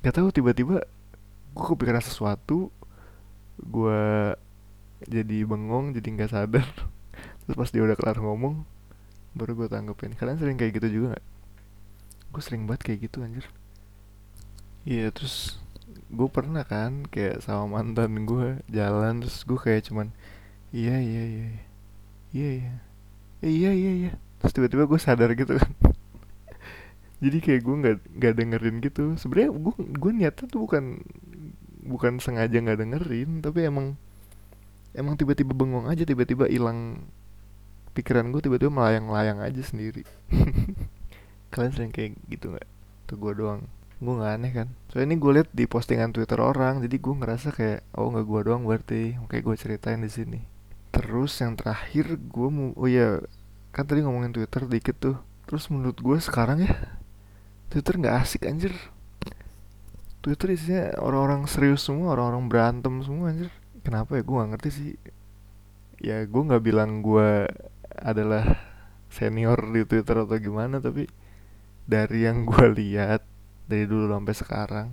gak 0.00 0.16
tahu 0.16 0.28
tiba-tiba 0.32 0.84
gue 1.50 1.64
kepikiran 1.66 2.00
sesuatu 2.00 2.72
gue 3.60 4.02
jadi 5.04 5.44
bengong 5.44 5.96
jadi 5.96 6.08
nggak 6.16 6.30
sadar. 6.32 6.66
Terus 7.44 7.56
pas 7.56 7.70
dia 7.72 7.82
udah 7.84 7.96
kelar 7.96 8.18
ngomong 8.20 8.64
baru 9.36 9.64
gue 9.64 9.68
tanggepin. 9.68 10.16
Kalian 10.16 10.40
sering 10.40 10.56
kayak 10.60 10.80
gitu 10.80 10.88
juga 11.00 11.16
gak? 11.16 11.24
gue 12.30 12.42
sering 12.42 12.62
banget 12.62 12.82
kayak 12.86 13.10
gitu 13.10 13.26
anjir. 13.26 13.46
Iya 14.86 15.10
terus 15.10 15.58
gue 16.10 16.28
pernah 16.30 16.62
kan 16.62 17.06
kayak 17.10 17.42
sama 17.42 17.82
mantan 17.82 18.22
gue 18.22 18.62
jalan 18.70 19.18
terus 19.22 19.42
gue 19.42 19.58
kayak 19.58 19.90
cuman 19.90 20.14
iya 20.70 20.98
iya 21.02 21.22
iya 21.26 21.46
iya 22.30 22.50
iya 22.54 22.74
iya 23.42 23.70
iya 23.74 23.92
iya. 24.06 24.12
Terus 24.38 24.52
tiba-tiba 24.54 24.86
gue 24.86 25.00
sadar 25.02 25.34
gitu 25.34 25.58
kan 25.58 25.70
jadi 27.20 27.36
kayak 27.38 27.60
gue 27.60 27.76
nggak 27.84 27.96
nggak 28.16 28.34
dengerin 28.34 28.76
gitu. 28.80 29.04
Sebenarnya 29.20 29.52
gue 29.52 29.74
gue 29.76 30.12
niatnya 30.16 30.46
tuh 30.48 30.60
bukan 30.64 31.04
bukan 31.84 32.16
sengaja 32.20 32.56
nggak 32.56 32.80
dengerin 32.80 33.44
tapi 33.44 33.68
emang 33.68 33.96
emang 34.96 35.16
tiba-tiba 35.20 35.52
bengong 35.52 35.88
aja 35.88 36.04
tiba-tiba 36.04 36.48
hilang 36.48 37.04
pikiran 37.92 38.32
gue 38.32 38.40
tiba-tiba 38.40 38.72
melayang-layang 38.72 39.44
aja 39.44 39.60
sendiri. 39.60 40.08
Kalian 41.52 41.72
sering 41.76 41.92
kayak 41.92 42.16
gitu 42.32 42.56
nggak? 42.56 42.68
Tuh 43.04 43.16
gue 43.20 43.32
doang. 43.36 43.68
Gue 44.00 44.14
nggak 44.16 44.32
aneh 44.40 44.52
kan? 44.56 44.68
Soalnya 44.88 45.12
ini 45.12 45.16
gue 45.20 45.32
liat 45.36 45.48
di 45.52 45.64
postingan 45.68 46.16
twitter 46.16 46.40
orang 46.40 46.80
jadi 46.80 46.96
gue 46.96 47.14
ngerasa 47.20 47.52
kayak 47.52 47.84
oh 48.00 48.08
nggak 48.08 48.24
gue 48.24 48.40
doang 48.48 48.62
berarti. 48.64 49.20
Kayak 49.28 49.44
gue 49.44 49.56
ceritain 49.60 50.00
di 50.00 50.08
sini. 50.08 50.40
Terus 50.88 51.36
yang 51.44 51.52
terakhir 51.52 52.16
gue 52.16 52.48
mau 52.48 52.72
oh 52.80 52.88
ya 52.88 53.20
kan 53.76 53.84
tadi 53.84 54.00
ngomongin 54.00 54.32
twitter 54.32 54.64
dikit 54.64 54.96
tuh. 54.96 55.16
Terus 55.44 55.68
menurut 55.68 56.00
gue 56.00 56.16
sekarang 56.16 56.64
ya 56.64 56.99
twitter 57.70 57.94
nggak 57.96 58.16
asik 58.26 58.50
anjir. 58.50 58.74
Twitter 60.20 60.52
isinya 60.52 61.00
orang-orang 61.00 61.48
serius 61.48 61.86
semua 61.86 62.12
orang-orang 62.12 62.50
berantem 62.50 63.00
semua 63.00 63.32
anjir. 63.32 63.48
Kenapa 63.80 64.18
ya? 64.18 64.22
Gue 64.26 64.36
nggak 64.36 64.50
ngerti 64.52 64.70
sih. 64.74 64.92
Ya 66.02 66.20
gue 66.26 66.42
nggak 66.44 66.60
bilang 66.60 67.00
gue 67.00 67.48
adalah 67.96 68.44
senior 69.10 69.58
di 69.70 69.82
twitter 69.88 70.22
atau 70.22 70.38
gimana 70.38 70.78
tapi 70.78 71.10
dari 71.84 72.24
yang 72.24 72.46
gue 72.46 72.66
lihat 72.70 73.26
dari 73.66 73.84
dulu 73.86 74.06
sampai 74.06 74.34
sekarang 74.34 74.88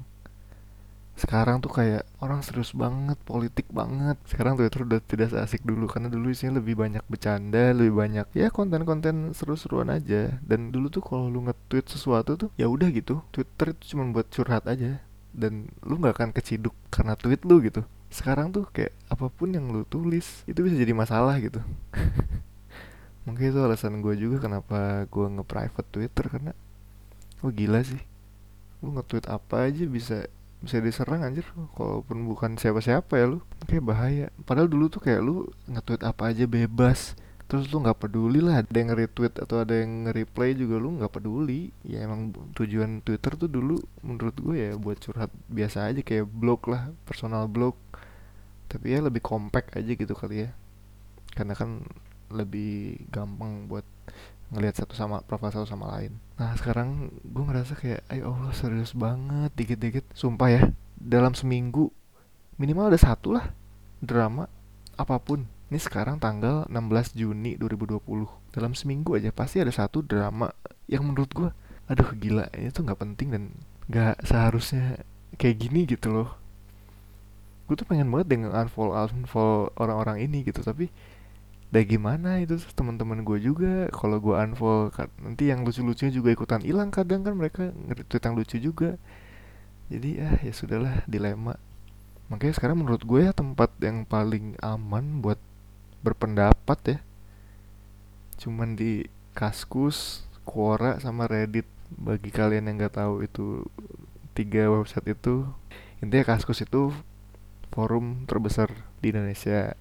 sekarang 1.17 1.65
tuh 1.65 1.73
kayak 1.73 2.06
orang 2.21 2.45
serius 2.45 2.77
banget 2.77 3.17
politik 3.25 3.65
banget. 3.73 4.21
Sekarang 4.30 4.53
Twitter 4.53 4.86
udah 4.86 5.01
tidak 5.01 5.34
asik 5.34 5.65
dulu 5.65 5.89
karena 5.89 6.13
dulu 6.13 6.30
isinya 6.30 6.62
lebih 6.62 6.77
banyak 6.77 7.01
bercanda 7.10 7.73
lebih 7.73 7.97
banyak 7.97 8.27
ya 8.38 8.53
konten-konten 8.53 9.34
seru-seruan 9.34 9.89
aja. 9.89 10.38
Dan 10.45 10.69
dulu 10.69 10.93
tuh 10.93 11.01
kalau 11.01 11.25
lu 11.25 11.49
nge-tweet 11.49 11.89
sesuatu 11.89 12.38
tuh 12.38 12.49
ya 12.53 12.69
udah 12.69 12.93
gitu. 12.93 13.25
Twitter 13.34 13.73
itu 13.73 13.97
cuma 13.97 14.06
buat 14.13 14.30
curhat 14.30 14.69
aja. 14.69 15.01
Dan 15.34 15.73
lu 15.82 15.97
nggak 15.97 16.21
akan 16.21 16.30
keciduk 16.38 16.77
karena 16.93 17.17
tweet 17.17 17.41
lu 17.49 17.65
gitu. 17.65 17.82
Sekarang 18.13 18.53
tuh 18.53 18.69
kayak 18.69 18.93
apa 19.10 19.25
pun 19.34 19.49
yang 19.49 19.73
lu 19.73 19.89
tulis 19.89 20.45
itu 20.45 20.62
bisa 20.62 20.77
jadi 20.77 20.93
masalah 20.93 21.41
gitu. 21.41 21.65
Mungkin 23.25 23.51
itu 23.51 23.60
alasan 23.60 24.06
gue 24.06 24.13
juga 24.21 24.38
kenapa 24.38 25.10
gue 25.10 25.25
nge-private 25.34 25.89
Twitter 25.89 26.25
karena 26.30 26.53
oh 27.41 27.49
gila 27.49 27.82
sih. 27.82 28.06
Lu 28.86 28.93
nge-tweet 28.93 29.25
apa 29.34 29.65
aja 29.65 29.82
bisa 29.89 30.30
bisa 30.62 30.82
diserang 30.82 31.22
anjir. 31.22 31.46
Kalaupun 31.78 32.26
bukan 32.26 32.58
siapa-siapa 32.58 33.13
ya 33.17 33.26
lu 33.30 33.39
kayak 33.65 33.84
bahaya. 33.86 34.26
Padahal 34.46 34.70
dulu 34.70 34.89
tuh 34.89 35.02
kayak 35.02 35.22
lu 35.22 35.50
nge-tweet 35.70 36.02
apa 36.04 36.34
aja 36.34 36.46
bebas. 36.50 37.13
Terus 37.48 37.72
lu 37.72 37.80
nggak 37.80 38.04
peduli 38.04 38.43
lah 38.43 38.60
ada 38.60 38.76
yang 38.76 38.91
nge-retweet 38.91 39.39
atau 39.39 39.63
ada 39.63 39.72
yang 39.80 40.10
nge-replay 40.10 40.52
juga 40.52 40.76
lu 40.82 41.00
nggak 41.00 41.13
peduli. 41.13 41.72
Ya 41.88 42.04
emang 42.04 42.36
tujuan 42.58 43.00
Twitter 43.06 43.39
tuh 43.39 43.48
dulu 43.48 43.80
menurut 44.04 44.36
gue 44.36 44.56
ya 44.56 44.72
buat 44.76 45.00
curhat 45.00 45.32
biasa 45.48 45.88
aja 45.88 46.02
kayak 46.04 46.28
blog 46.28 46.67
lah 46.67 46.91
personal 47.08 47.48
blog. 47.48 47.80
Tapi 48.67 48.98
ya 48.98 49.00
lebih 49.00 49.24
compact 49.24 49.80
aja 49.80 49.91
gitu 49.96 50.12
kali 50.12 50.48
ya. 50.48 50.50
Karena 51.32 51.56
kan 51.56 51.88
lebih 52.28 53.00
gampang 53.08 53.72
buat 53.72 53.88
ngelihat 54.47 54.79
satu 54.83 54.95
sama 54.95 55.19
profil 55.27 55.51
satu 55.51 55.67
sama 55.67 55.91
lain. 55.99 56.15
Nah 56.39 56.55
sekarang 56.55 57.12
gue 57.25 57.43
ngerasa 57.43 57.75
kayak 57.75 58.01
ayo 58.07 58.31
Allah 58.31 58.53
serius 58.55 58.95
banget 58.95 59.51
dikit-dikit. 59.60 60.07
Sumpah 60.15 60.49
ya 60.51 60.63
dalam 60.95 61.36
seminggu 61.36 61.91
minimal 62.55 62.89
ada 62.89 62.99
satu 62.99 63.36
lah 63.36 63.51
drama 63.99 64.47
apa 64.95 65.19
pun. 65.19 65.43
Ini 65.67 65.83
sekarang 65.83 66.23
tanggal 66.23 66.63
16 66.71 67.19
Juni 67.19 67.60
2020 67.60 67.99
dalam 68.55 68.71
seminggu 68.71 69.19
aja 69.19 69.36
pasti 69.36 69.60
ada 69.60 69.71
satu 69.73 69.99
drama 69.99 70.47
yang 70.88 71.03
menurut 71.03 71.27
gue 71.36 71.49
aduh 71.88 72.15
gila 72.15 72.47
ini 72.55 72.71
tuh 72.71 72.88
nggak 72.88 72.99
penting 72.99 73.27
dan 73.36 73.43
nggak 73.91 74.15
seharusnya 74.23 75.03
kayak 75.36 75.60
gini 75.60 75.83
gitu 75.83 76.07
loh. 76.15 76.39
Gue 77.67 77.75
tuh 77.75 77.83
pengen 77.83 78.07
banget 78.07 78.31
dengan 78.31 78.55
unfollow 78.55 78.95
unfollow 78.95 79.75
orang-orang 79.75 80.23
ini 80.23 80.47
gitu 80.47 80.63
tapi 80.63 80.88
Dah 81.67 81.84
gimana 81.84 82.39
itu 82.39 82.56
teman-teman 82.71 83.27
gue 83.27 83.43
juga 83.43 83.91
kalau 83.91 84.23
gue 84.23 84.32
unfollow 84.32 84.88
nanti 85.19 85.51
yang 85.51 85.67
lucu-lucunya 85.67 86.12
juga 86.15 86.32
ikutan 86.32 86.63
hilang 86.63 86.89
kadang 86.95 87.27
kan 87.27 87.36
mereka 87.36 87.75
nge-tweet 87.75 88.23
yang 88.23 88.36
lucu 88.39 88.58
juga. 88.60 88.89
Jadi 89.91 90.10
ah 90.23 90.39
ya 90.39 90.53
sudahlah 90.56 91.03
dilema. 91.08 91.60
Makanya 92.32 92.56
sekarang 92.56 92.80
menurut 92.84 93.03
gue 93.03 93.27
ya 93.27 93.36
tempat 93.36 93.71
yang 93.84 94.08
paling 94.08 94.56
aman 94.63 95.19
buat 95.19 95.39
berpendapat 96.03 96.80
ya 96.88 96.99
cuman 98.38 98.77
di 98.77 99.10
Kaskus, 99.34 100.25
Quora 100.45 101.01
sama 101.01 101.25
Reddit. 101.25 101.65
Bagi 101.88 102.30
kalian 102.30 102.67
yang 102.67 102.77
nggak 102.84 102.99
tahu 102.99 103.23
itu 103.23 103.63
tiga 104.36 104.69
website 104.69 105.17
itu 105.17 105.47
intinya 106.03 106.36
Kaskus 106.36 106.62
itu 106.62 106.93
forum 107.71 108.27
terbesar 108.30 108.69
di 109.01 109.10
Indonesia 109.15 109.73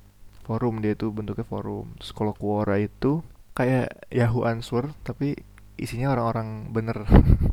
forum 0.46 0.78
dia 0.78 0.94
itu 0.94 1.10
bentuknya 1.10 1.42
forum. 1.42 1.90
Terus 1.98 2.14
kalau 2.14 2.30
Quora 2.30 2.78
itu 2.78 3.26
kayak 3.58 4.06
Yahoo 4.14 4.46
Answer 4.46 4.94
tapi 5.02 5.34
isinya 5.74 6.14
orang-orang 6.14 6.70
bener. 6.70 7.02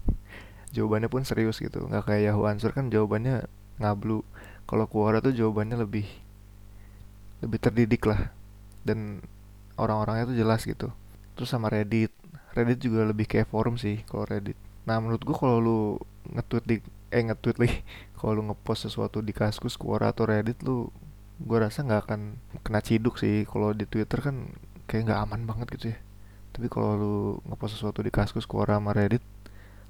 Jawabannya 0.77 1.09
pun 1.09 1.25
serius 1.25 1.57
gitu. 1.57 1.89
Nggak 1.89 2.05
kayak 2.05 2.21
Yahoo 2.29 2.45
Answer 2.45 2.69
kan 2.69 2.93
jawabannya 2.93 3.49
ngablu. 3.81 4.21
Kalau 4.69 4.85
Quora 4.85 5.25
tuh 5.25 5.33
jawabannya 5.33 5.81
lebih 5.81 6.05
lebih 7.41 7.59
terdidik 7.59 8.05
lah. 8.05 8.29
Dan 8.85 9.25
orang-orangnya 9.81 10.29
tuh 10.29 10.37
jelas 10.37 10.61
gitu. 10.69 10.93
Terus 11.33 11.49
sama 11.49 11.73
Reddit. 11.73 12.13
Reddit 12.53 12.85
juga 12.85 13.09
lebih 13.09 13.25
kayak 13.25 13.49
forum 13.49 13.81
sih 13.81 14.05
kalau 14.05 14.29
Reddit. 14.29 14.57
Nah 14.85 15.01
menurut 15.01 15.25
gua 15.25 15.37
kalau 15.37 15.57
lu 15.57 15.79
nge-tweet 16.29 16.65
di 16.69 16.77
eh 17.13 17.21
nge-tweet 17.25 17.57
lagi 17.57 17.77
kalau 18.17 18.31
lu 18.37 18.41
ngepost 18.53 18.89
sesuatu 18.89 19.21
di 19.21 19.33
Kaskus 19.33 19.77
Quora 19.77 20.13
atau 20.13 20.29
Reddit 20.29 20.61
lu 20.61 20.89
gue 21.43 21.57
rasa 21.59 21.83
nggak 21.83 22.01
akan 22.07 22.21
kena 22.63 22.81
ciduk 22.81 23.19
sih. 23.19 23.43
Kalau 23.43 23.75
di 23.75 23.85
Twitter 23.85 24.19
kan 24.23 24.49
kayak 24.87 25.11
nggak 25.11 25.19
aman 25.27 25.41
banget 25.43 25.67
gitu 25.77 25.85
ya. 25.93 25.97
Tapi 26.53 26.67
kalau 26.71 26.91
lu 26.95 27.15
ngepost 27.49 27.77
sesuatu 27.77 27.99
di 27.99 28.11
Kaskus 28.13 28.47
Quora 28.47 28.79
sama 28.79 28.95
Reddit 28.95 29.23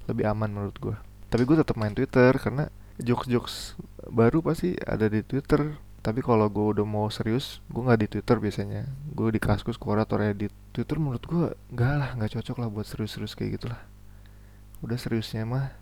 lebih 0.04 0.28
aman 0.28 0.52
menurut 0.52 0.76
gue 0.76 0.96
tapi 1.34 1.50
gue 1.50 1.58
tetap 1.58 1.74
main 1.74 1.90
Twitter 1.90 2.30
karena 2.38 2.70
jokes-jokes 3.02 3.74
baru 4.06 4.38
pasti 4.38 4.78
ada 4.86 5.10
di 5.10 5.18
Twitter. 5.26 5.74
Tapi 5.98 6.22
kalau 6.22 6.46
gue 6.46 6.78
udah 6.78 6.86
mau 6.86 7.10
serius 7.10 7.58
gue 7.66 7.82
nggak 7.82 8.06
di 8.06 8.06
Twitter 8.06 8.38
biasanya. 8.38 8.86
Gue 9.10 9.34
di 9.34 9.42
Kaskus 9.42 9.74
Quora 9.74 10.06
atau 10.06 10.22
Reddit. 10.22 10.54
Twitter 10.70 11.02
menurut 11.02 11.26
gue 11.26 11.58
nggak 11.74 11.94
lah 11.98 12.10
nggak 12.14 12.38
cocok 12.38 12.56
lah 12.62 12.70
buat 12.70 12.86
serius-serius 12.86 13.34
kayak 13.34 13.58
gitulah. 13.58 13.82
Udah 14.78 14.94
seriusnya 14.94 15.42
mah 15.42 15.74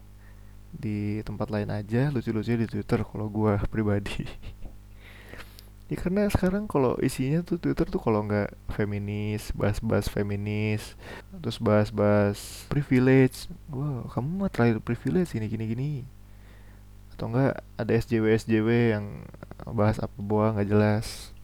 di 0.72 1.20
tempat 1.20 1.52
lain 1.52 1.68
aja 1.68 2.08
lucu-lucunya 2.08 2.64
di 2.64 2.68
Twitter 2.72 3.04
kalau 3.04 3.28
gue 3.28 3.61
pribadi 3.76 4.24
ya 5.92 5.96
karena 6.00 6.24
sekarang 6.33 6.64
kalau 6.64 6.96
isinya 7.05 7.44
tuh 7.44 7.61
Twitter 7.61 7.85
tuh 7.85 8.00
kalau 8.00 8.24
nggak 8.24 8.57
feminis 8.72 9.52
bahas-bahas 9.52 10.09
feminis 10.09 10.96
terus 11.37 11.61
bahas-bahas 11.61 12.64
privilege 12.72 13.52
wow 13.68 14.09
kamu 14.09 14.28
mah 14.40 14.48
terlalu 14.48 14.81
privilege 14.81 15.37
gini 15.37 15.52
gini 15.52 15.64
gini. 15.68 15.90
Atau 17.12 17.28
enggak 17.28 17.61
ada 17.76 17.92
SJW 17.92 18.24
SJW 18.40 18.68
yang 18.96 19.28
bahas 19.68 20.00
apa 20.00 20.16
buah 20.16 20.57
nggak 20.57 20.68
jelas. 20.72 21.37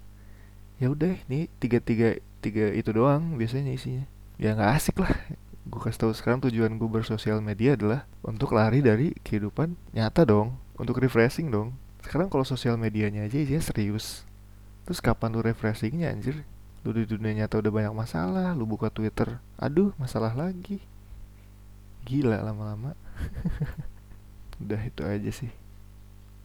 Ya 0.80 0.88
udah 0.88 1.12
ini 1.28 1.52
tiga 1.60 1.84
tiga 1.84 2.16
tiga 2.40 2.72
itu 2.72 2.88
doang 2.88 3.36
biasanya 3.36 3.76
isinya. 3.76 4.08
Ya 4.40 4.56
nggak 4.56 4.72
asik 4.80 4.96
lah. 4.96 5.12
Gue 5.68 5.84
kasih 5.84 6.08
tahu 6.08 6.12
sekarang 6.16 6.40
tujuan 6.48 6.80
gue 6.80 6.88
bersosial 6.88 7.44
media 7.44 7.76
adalah 7.76 8.08
untuk 8.24 8.56
lari 8.56 8.80
dari 8.80 9.12
kehidupan 9.20 9.76
nyata 9.92 10.24
dong 10.24 10.56
untuk 10.80 10.96
refreshing 10.96 11.52
dong. 11.52 11.76
Sekarang 12.00 12.32
kalau 12.32 12.48
sosial 12.48 12.80
medianya 12.80 13.28
aja 13.28 13.36
isinya 13.36 13.60
serius 13.60 14.27
Terus 14.88 15.04
kapan 15.04 15.36
lu 15.36 15.44
refreshingnya 15.44 16.08
anjir? 16.08 16.48
Lu 16.80 16.96
di 16.96 17.04
dunia 17.04 17.44
nyata 17.44 17.60
udah 17.60 17.68
banyak 17.68 17.92
masalah, 17.92 18.56
lu 18.56 18.64
buka 18.64 18.88
Twitter, 18.88 19.36
aduh 19.60 19.92
masalah 20.00 20.32
lagi. 20.32 20.80
Gila 22.08 22.40
lama-lama. 22.40 22.96
udah 24.64 24.80
itu 24.80 25.04
aja 25.04 25.28
sih. 25.28 25.52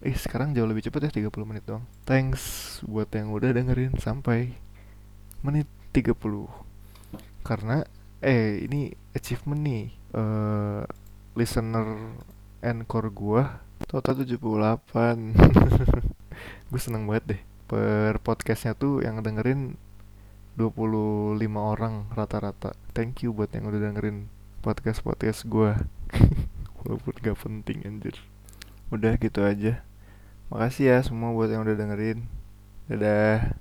Eh 0.04 0.12
sekarang 0.20 0.52
jauh 0.52 0.68
lebih 0.68 0.84
cepet 0.84 1.08
ya 1.08 1.24
30 1.24 1.32
menit 1.48 1.64
doang. 1.64 1.88
Thanks 2.04 2.84
buat 2.84 3.08
yang 3.16 3.32
udah 3.32 3.56
dengerin 3.56 3.96
sampai 3.96 4.52
menit 5.40 5.72
30. 5.96 6.12
Karena 7.48 7.88
eh 8.20 8.68
ini 8.68 8.92
achievement 9.16 9.64
nih. 9.64 9.84
Uh, 10.12 10.84
listener 11.40 12.14
encore 12.60 13.10
gua 13.10 13.64
total 13.90 14.22
78 14.22 15.34
gue 16.70 16.82
seneng 16.82 17.06
banget 17.06 17.24
deh 17.36 17.42
per 17.66 18.20
podcastnya 18.20 18.76
tuh 18.76 19.02
yang 19.02 19.24
dengerin 19.24 19.80
25 20.60 21.40
orang 21.56 22.06
rata-rata. 22.14 22.78
Thank 22.94 23.26
you 23.26 23.34
buat 23.34 23.50
yang 23.56 23.66
udah 23.72 23.82
dengerin 23.82 24.30
podcast-podcast 24.62 25.50
gue 25.50 25.72
walaupun 26.84 27.14
gak 27.24 27.40
penting 27.42 27.82
anjir. 27.88 28.20
Udah 28.94 29.18
gitu 29.18 29.42
aja. 29.42 29.82
Makasih 30.54 30.94
ya 30.94 30.98
semua 31.02 31.34
buat 31.34 31.50
yang 31.50 31.66
udah 31.66 31.74
dengerin. 31.74 32.30
Dadah 32.92 33.58